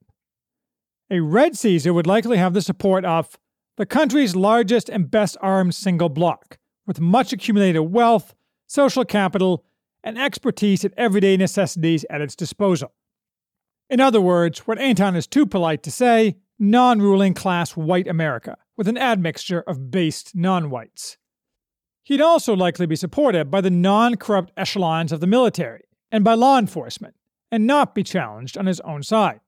A 1.10 1.21
Red 1.21 1.58
Caesar 1.58 1.93
would 1.93 2.06
likely 2.06 2.38
have 2.38 2.54
the 2.54 2.62
support 2.62 3.06
of 3.06 3.39
the 3.77 3.86
country's 3.86 4.36
largest 4.36 4.89
and 4.89 5.10
best 5.10 5.38
armed 5.41 5.73
single 5.75 6.10
bloc, 6.10 6.58
with 6.86 6.99
much 6.99 7.32
accumulated 7.32 7.84
wealth, 7.84 8.36
social 8.67 9.06
capital, 9.06 9.63
and 10.04 10.19
expertise 10.19 10.84
at 10.84 10.93
everyday 10.97 11.38
necessities 11.38 12.06
at 12.10 12.19
its 12.19 12.36
disposal. 12.36 12.91
In 13.89 14.01
other 14.01 14.19
words, 14.19 14.67
what 14.67 14.77
Anton 14.77 15.15
is 15.15 15.25
too 15.25 15.45
polite 15.45 15.84
to 15.84 15.91
say, 15.91 16.36
non 16.60 17.01
ruling 17.01 17.34
class 17.34 17.77
white 17.77 18.10
America, 18.10 18.58
with 18.75 18.89
an 18.89 18.97
admixture 18.97 19.62
of 19.62 19.89
based 19.89 20.36
non 20.36 20.69
whites. 20.69 21.15
He'd 22.03 22.21
also 22.21 22.55
likely 22.55 22.85
be 22.85 22.95
supported 22.95 23.51
by 23.51 23.61
the 23.61 23.69
non 23.69 24.15
corrupt 24.15 24.51
echelons 24.57 25.11
of 25.11 25.19
the 25.19 25.27
military 25.27 25.83
and 26.11 26.23
by 26.23 26.33
law 26.33 26.57
enforcement, 26.57 27.15
and 27.51 27.65
not 27.65 27.95
be 27.95 28.03
challenged 28.03 28.57
on 28.57 28.65
his 28.65 28.79
own 28.81 29.03
side. 29.03 29.39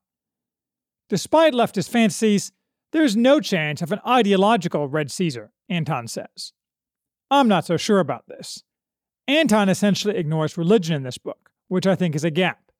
Despite 1.10 1.54
leftist 1.54 1.90
fantasies, 1.90 2.52
there's 2.92 3.18
no 3.18 3.40
chance 3.40 3.82
of 3.82 3.92
an 3.92 4.00
ideological 4.08 4.88
Red 4.88 5.12
Caesar, 5.12 5.52
Anton 5.68 6.08
says. 6.08 6.54
I'm 7.30 7.48
not 7.48 7.66
so 7.66 7.78
sure 7.78 8.00
about 8.00 8.28
this. 8.28 8.64
Anton 9.28 9.70
essentially 9.70 10.18
ignores 10.18 10.58
religion 10.58 10.96
in 10.96 11.04
this 11.04 11.18
book, 11.18 11.52
which 11.68 11.88
I 11.88 11.96
think 11.96 12.16
is 12.16 12.24
a 12.24 12.30
gap. 12.30 12.72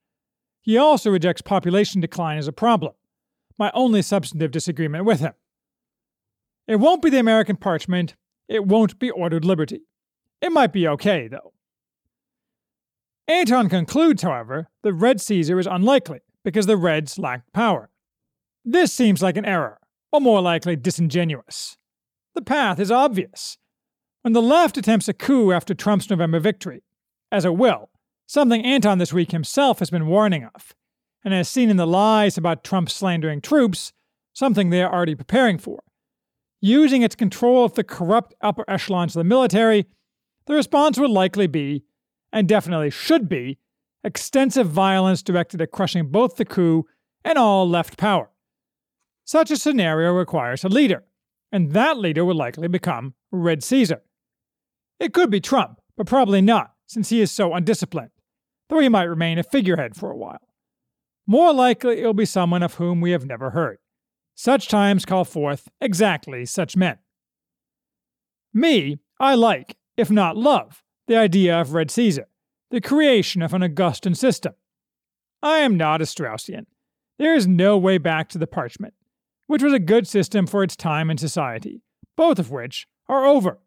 He 0.62 0.78
also 0.78 1.10
rejects 1.10 1.42
population 1.42 2.00
decline 2.00 2.38
as 2.38 2.48
a 2.48 2.54
problem, 2.54 2.94
my 3.58 3.72
only 3.74 4.02
substantive 4.02 4.52
disagreement 4.52 5.06
with 5.06 5.20
him. 5.20 5.34
It 6.68 6.78
won't 6.78 7.02
be 7.02 7.10
the 7.10 7.20
American 7.20 7.58
parchment, 7.58 8.16
it 8.48 8.66
won't 8.66 9.00
be 9.00 9.10
ordered 9.10 9.46
liberty. 9.46 9.82
It 10.42 10.52
might 10.52 10.74
be 10.74 10.88
okay, 10.88 11.28
though. 11.28 11.54
Anton 13.28 13.70
concludes, 13.70 14.22
however, 14.22 14.68
that 14.84 14.94
Red 14.94 15.22
Caesar 15.22 15.58
is 15.58 15.68
unlikely 15.68 16.20
because 16.44 16.66
the 16.66 16.78
Reds 16.78 17.18
lack 17.18 17.52
power. 17.54 17.90
This 18.66 18.92
seems 18.92 19.22
like 19.22 19.38
an 19.38 19.46
error, 19.46 19.80
or 20.12 20.20
more 20.20 20.42
likely 20.42 20.76
disingenuous. 20.76 21.78
The 22.36 22.42
path 22.42 22.80
is 22.80 22.92
obvious. 22.92 23.58
When 24.22 24.34
the 24.34 24.42
left 24.42 24.78
attempts 24.78 25.08
a 25.08 25.14
coup 25.14 25.52
after 25.52 25.74
Trump's 25.74 26.10
November 26.10 26.40
victory, 26.40 26.84
as 27.32 27.46
it 27.46 27.56
will, 27.56 27.90
something 28.26 28.64
Anton 28.64 28.98
this 28.98 29.14
week 29.14 29.32
himself 29.32 29.80
has 29.80 29.90
been 29.90 30.08
warning 30.08 30.50
of, 30.54 30.74
and 31.24 31.34
has 31.34 31.48
seen 31.48 31.70
in 31.70 31.78
the 31.78 31.88
lies 31.88 32.38
about 32.38 32.64
Trump 32.64 32.90
slandering 32.90 33.42
troops, 33.42 33.94
something 34.34 34.70
they 34.70 34.82
are 34.82 34.94
already 34.94 35.16
preparing 35.16 35.58
for. 35.58 35.84
Using 36.66 37.02
its 37.02 37.14
control 37.14 37.66
of 37.66 37.74
the 37.74 37.84
corrupt 37.84 38.34
upper 38.40 38.64
echelons 38.70 39.18
of 39.18 39.20
the 39.20 39.26
military, 39.26 39.86
the 40.46 40.54
response 40.54 40.98
would 40.98 41.10
likely 41.10 41.46
be, 41.46 41.84
and 42.32 42.48
definitely 42.48 42.90
should 42.90 43.28
be, 43.28 43.58
extensive 44.02 44.70
violence 44.70 45.22
directed 45.22 45.62
at 45.62 45.74
crushing 45.74 46.08
both 46.08 46.38
the 46.38 46.46
coup 46.46 46.86
and 47.26 47.38
all 47.38 47.68
left 47.68 47.98
power. 47.98 48.30
Such 49.26 49.52
a 49.52 49.58
scenario 49.58 50.14
requires 50.14 50.64
a 50.64 50.70
leader, 50.70 51.04
and 51.52 51.74
that 51.74 51.98
leader 51.98 52.24
would 52.24 52.38
likely 52.38 52.70
become 52.70 53.16
Red 53.30 53.62
Caesar. 53.62 54.02
It 55.02 55.14
could 55.14 55.30
be 55.30 55.42
Trump, 55.42 55.82
but 55.98 56.08
probably 56.08 56.40
not, 56.40 56.76
since 56.88 57.10
he 57.10 57.20
is 57.20 57.30
so 57.30 57.54
undisciplined, 57.54 58.12
though 58.70 58.80
he 58.80 58.88
might 58.88 59.04
remain 59.04 59.38
a 59.38 59.44
figurehead 59.44 59.98
for 59.98 60.12
a 60.12 60.18
while. 60.18 60.48
more 61.28 61.52
likely 61.52 62.00
it 62.00 62.06
will 62.06 62.14
be 62.14 62.26
someone 62.26 62.64
of 62.64 62.76
whom 62.76 63.02
we 63.02 63.12
have 63.12 63.26
never 63.26 63.50
heard. 63.50 63.80
Such 64.36 64.68
times 64.68 65.06
call 65.06 65.26
forth 65.26 65.70
exactly 65.80 66.46
such 66.46 66.76
men. 66.76 66.98
Me, 68.54 69.00
I 69.20 69.36
like, 69.36 69.78
if 69.98 70.10
not 70.12 70.38
love, 70.38 70.84
the 71.08 71.18
idea 71.18 71.60
of 71.60 71.74
Red 71.74 71.92
Caesar, 71.92 72.28
the 72.72 72.82
creation 72.82 73.42
of 73.42 73.54
an 73.54 73.64
Augustan 73.64 74.16
system. 74.16 74.54
I 75.42 75.60
am 75.60 75.78
not 75.78 76.02
a 76.02 76.06
Straussian. 76.06 76.66
There 77.20 77.36
is 77.36 77.48
no 77.48 77.78
way 77.78 77.98
back 77.98 78.30
to 78.30 78.38
the 78.38 78.48
parchment, 78.48 78.94
which 79.48 79.62
was 79.62 79.74
a 79.74 79.80
good 79.80 80.08
system 80.08 80.48
for 80.48 80.64
its 80.64 80.76
time 80.76 81.10
and 81.10 81.20
society, 81.20 81.82
both 82.16 82.40
of 82.40 82.52
which 82.52 82.88
are 83.08 83.26
over. 83.26 83.60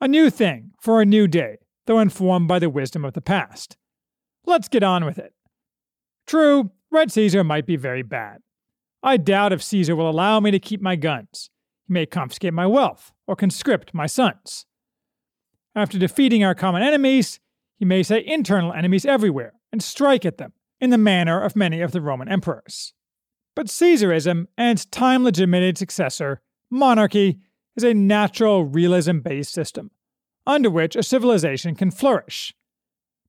A 0.00 0.08
new 0.08 0.30
thing 0.30 0.72
for 0.80 1.00
a 1.00 1.06
new 1.06 1.28
day, 1.28 1.58
though 1.86 2.00
informed 2.00 2.48
by 2.48 2.58
the 2.58 2.70
wisdom 2.70 3.04
of 3.04 3.14
the 3.14 3.20
past. 3.20 3.76
Let's 4.44 4.68
get 4.68 4.82
on 4.82 5.04
with 5.04 5.18
it. 5.18 5.32
True, 6.26 6.72
Red 6.90 7.12
Caesar 7.12 7.44
might 7.44 7.66
be 7.66 7.76
very 7.76 8.02
bad. 8.02 8.40
I 9.02 9.16
doubt 9.16 9.52
if 9.52 9.62
Caesar 9.62 9.96
will 9.96 10.08
allow 10.08 10.40
me 10.40 10.50
to 10.50 10.58
keep 10.58 10.80
my 10.80 10.96
guns. 10.96 11.50
He 11.86 11.92
may 11.92 12.06
confiscate 12.06 12.54
my 12.54 12.66
wealth 12.66 13.12
or 13.26 13.34
conscript 13.34 13.94
my 13.94 14.06
sons. 14.06 14.66
After 15.74 15.98
defeating 15.98 16.44
our 16.44 16.54
common 16.54 16.82
enemies, 16.82 17.40
he 17.78 17.84
may 17.84 18.02
set 18.02 18.24
internal 18.24 18.72
enemies 18.72 19.04
everywhere 19.04 19.54
and 19.72 19.82
strike 19.82 20.24
at 20.24 20.38
them 20.38 20.52
in 20.80 20.90
the 20.90 20.98
manner 20.98 21.42
of 21.42 21.56
many 21.56 21.80
of 21.80 21.92
the 21.92 22.00
Roman 22.00 22.28
emperors. 22.28 22.92
But 23.54 23.66
Caesarism 23.66 24.46
and 24.56 24.78
its 24.78 24.84
time 24.86 25.24
legitimated 25.24 25.78
successor, 25.78 26.40
monarchy, 26.70 27.40
is 27.76 27.84
a 27.84 27.94
natural 27.94 28.64
realism 28.64 29.18
based 29.18 29.52
system 29.52 29.90
under 30.46 30.70
which 30.70 30.96
a 30.96 31.02
civilization 31.02 31.74
can 31.74 31.90
flourish. 31.90 32.54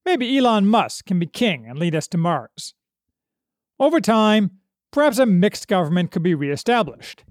Maybe 0.05 0.37
Elon 0.37 0.67
Musk 0.67 1.05
can 1.05 1.19
be 1.19 1.27
king 1.27 1.65
and 1.67 1.77
lead 1.77 1.95
us 1.95 2.07
to 2.09 2.17
Mars. 2.17 2.73
Over 3.79 3.99
time, 4.01 4.59
perhaps 4.93 5.17
a 5.17 5.25
mixed 5.25 5.67
government 5.67 6.11
could 6.11 6.23
be 6.23 6.35
reestablished. 6.35 7.25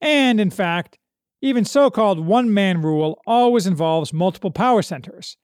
And, 0.00 0.40
in 0.40 0.48
fact, 0.48 0.96
even 1.42 1.64
so 1.66 1.90
called 1.90 2.24
one 2.24 2.54
man 2.54 2.80
rule 2.80 3.20
always 3.26 3.66
involves 3.66 4.12
multiple 4.12 4.50
power 4.50 4.80
centers, 4.80 5.36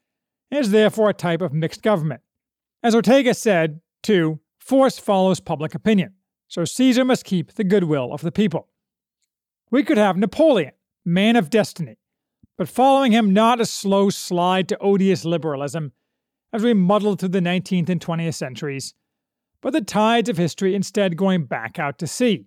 and 0.50 0.60
is 0.60 0.70
therefore 0.70 1.10
a 1.10 1.14
type 1.14 1.42
of 1.42 1.52
mixed 1.52 1.82
government. 1.82 2.22
As 2.82 2.94
Ortega 2.94 3.34
said, 3.34 3.80
too, 4.02 4.40
force 4.60 4.98
follows 4.98 5.40
public 5.40 5.74
opinion, 5.74 6.14
so 6.48 6.64
Caesar 6.64 7.04
must 7.04 7.24
keep 7.24 7.52
the 7.54 7.64
goodwill 7.64 8.12
of 8.12 8.22
the 8.22 8.32
people. 8.32 8.68
We 9.70 9.82
could 9.82 9.98
have 9.98 10.16
Napoleon, 10.16 10.72
man 11.04 11.34
of 11.34 11.50
destiny, 11.50 11.98
but 12.56 12.68
following 12.68 13.12
him 13.12 13.32
not 13.32 13.60
a 13.60 13.66
slow 13.66 14.10
slide 14.10 14.68
to 14.68 14.78
odious 14.78 15.24
liberalism 15.24 15.92
as 16.52 16.62
we 16.62 16.74
muddle 16.74 17.16
through 17.16 17.30
the 17.30 17.40
19th 17.40 17.88
and 17.88 18.00
20th 18.00 18.34
centuries, 18.34 18.94
but 19.60 19.72
the 19.72 19.80
tides 19.80 20.28
of 20.28 20.36
history 20.36 20.74
instead 20.74 21.16
going 21.16 21.44
back 21.44 21.78
out 21.78 21.98
to 21.98 22.06
sea, 22.06 22.46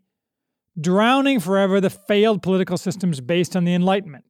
drowning 0.80 1.40
forever 1.40 1.82
the 1.82 1.90
failed 1.90 2.42
political 2.42 2.78
systems 2.78 3.22
based 3.22 3.56
on 3.56 3.66
the 3.66 3.74
Enlightenment, 3.74 4.26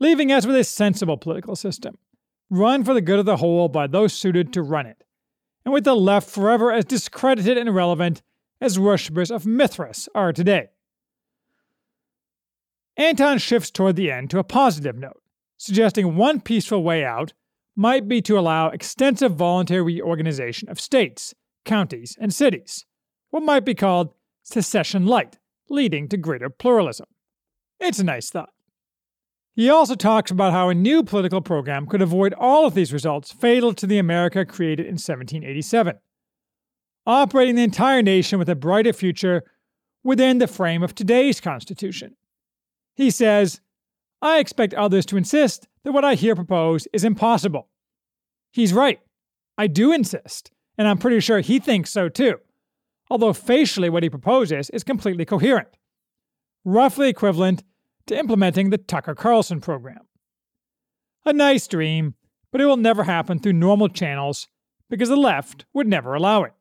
leaving 0.00 0.32
us 0.32 0.46
with 0.46 0.56
a 0.56 0.64
sensible 0.64 1.16
political 1.16 1.56
system, 1.56 1.98
run 2.50 2.84
for 2.84 2.94
the 2.94 3.00
good 3.00 3.18
of 3.18 3.26
the 3.26 3.36
whole 3.36 3.68
by 3.68 3.86
those 3.86 4.12
suited 4.12 4.52
to 4.52 4.62
run 4.62 4.86
it, 4.86 5.04
and 5.64 5.72
with 5.74 5.84
the 5.84 5.94
left 5.94 6.28
forever 6.28 6.72
as 6.72 6.84
discredited 6.84 7.58
and 7.58 7.68
irrelevant 7.68 8.22
as 8.60 8.78
worshippers 8.78 9.30
of 9.30 9.46
Mithras 9.46 10.08
are 10.14 10.32
today. 10.32 10.68
Anton 12.96 13.38
shifts 13.38 13.70
toward 13.70 13.94
the 13.94 14.10
end 14.10 14.30
to 14.30 14.40
a 14.40 14.44
positive 14.44 14.96
note, 14.96 15.22
suggesting 15.56 16.16
one 16.16 16.40
peaceful 16.40 16.82
way 16.82 17.04
out 17.04 17.32
might 17.76 18.08
be 18.08 18.20
to 18.20 18.36
allow 18.36 18.68
extensive 18.70 19.36
voluntary 19.36 19.82
reorganization 19.82 20.68
of 20.68 20.80
states, 20.80 21.32
counties, 21.64 22.16
and 22.20 22.32
cities, 22.32 22.84
what 23.30 23.42
might 23.42 23.64
be 23.64 23.74
called 23.74 24.14
secession 24.42 25.06
light, 25.06 25.38
leading 25.68 26.08
to 26.08 26.16
greater 26.16 26.48
pluralism. 26.48 27.06
It's 27.80 27.98
a 27.98 28.04
nice 28.04 28.30
thought. 28.30 28.50
He 29.54 29.68
also 29.68 29.96
talks 29.96 30.30
about 30.30 30.52
how 30.52 30.68
a 30.68 30.74
new 30.74 31.02
political 31.02 31.40
program 31.40 31.86
could 31.86 32.00
avoid 32.00 32.32
all 32.34 32.64
of 32.64 32.74
these 32.74 32.92
results 32.92 33.32
fatal 33.32 33.74
to 33.74 33.86
the 33.86 33.98
America 33.98 34.44
created 34.44 34.86
in 34.86 34.92
1787, 34.92 35.98
operating 37.06 37.56
the 37.56 37.64
entire 37.64 38.02
nation 38.02 38.38
with 38.38 38.48
a 38.48 38.54
brighter 38.54 38.92
future 38.92 39.42
within 40.04 40.38
the 40.38 40.46
frame 40.46 40.82
of 40.82 40.94
today's 40.94 41.40
Constitution. 41.40 42.14
He 42.94 43.10
says, 43.10 43.60
I 44.22 44.38
expect 44.38 44.74
others 44.74 45.06
to 45.06 45.16
insist 45.16 45.66
that 45.84 45.92
what 45.92 46.04
I 46.04 46.14
here 46.14 46.34
propose 46.34 46.86
is 46.92 47.04
impossible. 47.04 47.68
He's 48.52 48.72
right. 48.72 49.00
I 49.56 49.66
do 49.66 49.92
insist, 49.92 50.50
and 50.78 50.86
I'm 50.86 50.98
pretty 50.98 51.20
sure 51.20 51.40
he 51.40 51.58
thinks 51.58 51.90
so 51.90 52.08
too, 52.08 52.38
although 53.10 53.32
facially 53.32 53.90
what 53.90 54.04
he 54.04 54.08
proposes 54.08 54.70
is 54.70 54.84
completely 54.84 55.24
coherent, 55.24 55.68
roughly 56.64 57.08
equivalent 57.08 57.64
to 58.06 58.16
implementing 58.18 58.70
the 58.70 58.78
Tucker 58.78 59.14
Carlson 59.14 59.60
program. 59.60 60.06
A 61.26 61.32
nice 61.32 61.66
dream, 61.66 62.14
but 62.52 62.60
it 62.60 62.66
will 62.66 62.76
never 62.76 63.04
happen 63.04 63.38
through 63.40 63.52
normal 63.54 63.88
channels 63.88 64.46
because 64.88 65.08
the 65.08 65.16
left 65.16 65.66
would 65.74 65.86
never 65.86 66.14
allow 66.14 66.44
it. 66.44 66.52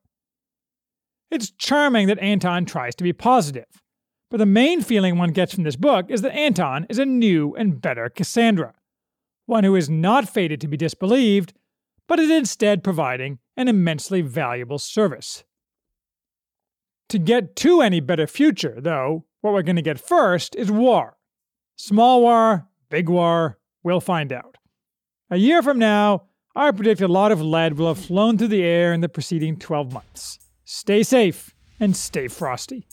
It's 1.30 1.51
charming 1.51 2.08
that 2.08 2.19
Anton 2.19 2.65
tries 2.65 2.95
to 2.95 3.03
be 3.03 3.13
positive, 3.13 3.67
but 4.30 4.38
the 4.38 4.45
main 4.45 4.82
feeling 4.82 5.17
one 5.17 5.32
gets 5.32 5.53
from 5.53 5.63
this 5.63 5.75
book 5.75 6.10
is 6.10 6.21
that 6.21 6.36
Anton 6.36 6.86
is 6.89 6.99
a 6.99 7.06
new 7.06 7.56
and 7.56 7.82
better 7.82 8.10
Cassandra, 8.10 8.73
one 9.45 9.63
who 9.63 9.75
is 9.75 9.89
not 9.89 10.27
fated 10.27 10.60
to 10.62 10.67
be 10.67 10.75
disbelieved, 10.75 11.53
but 12.08 12.20
is 12.20 12.32
instead 12.32 12.84
providing 12.84 13.39
an 13.56 13.67
immensely 13.67 14.22
valuable 14.22 14.80
service. 14.80 15.43
To 17.10 17.20
get 17.20 17.56
to 17.58 17.82
any 17.82 18.00
better 18.00 18.28
future, 18.28 18.76
though, 18.80 19.26
what 19.41 19.54
we're 19.54 19.62
going 19.62 19.78
to 19.78 19.82
get 19.82 20.00
first 20.00 20.56
is 20.56 20.72
war. 20.72 21.17
Small 21.76 22.22
war, 22.22 22.67
big 22.89 23.08
war, 23.08 23.60
we'll 23.84 24.02
find 24.02 24.34
out. 24.34 24.58
A 25.30 25.38
year 25.38 25.62
from 25.62 25.80
now, 25.80 26.24
I 26.56 26.72
predict 26.72 27.02
a 27.02 27.08
lot 27.08 27.32
of 27.32 27.41
lead 27.41 27.78
will 27.78 27.88
have 27.88 28.04
flown 28.04 28.38
through 28.38 28.48
the 28.48 28.63
air 28.63 28.91
in 28.91 29.02
the 29.02 29.10
preceding 29.10 29.58
12 29.58 29.93
months. 29.93 30.39
Stay 30.65 31.04
safe 31.04 31.54
and 31.80 31.96
stay 31.96 32.28
frosty. 32.28 32.88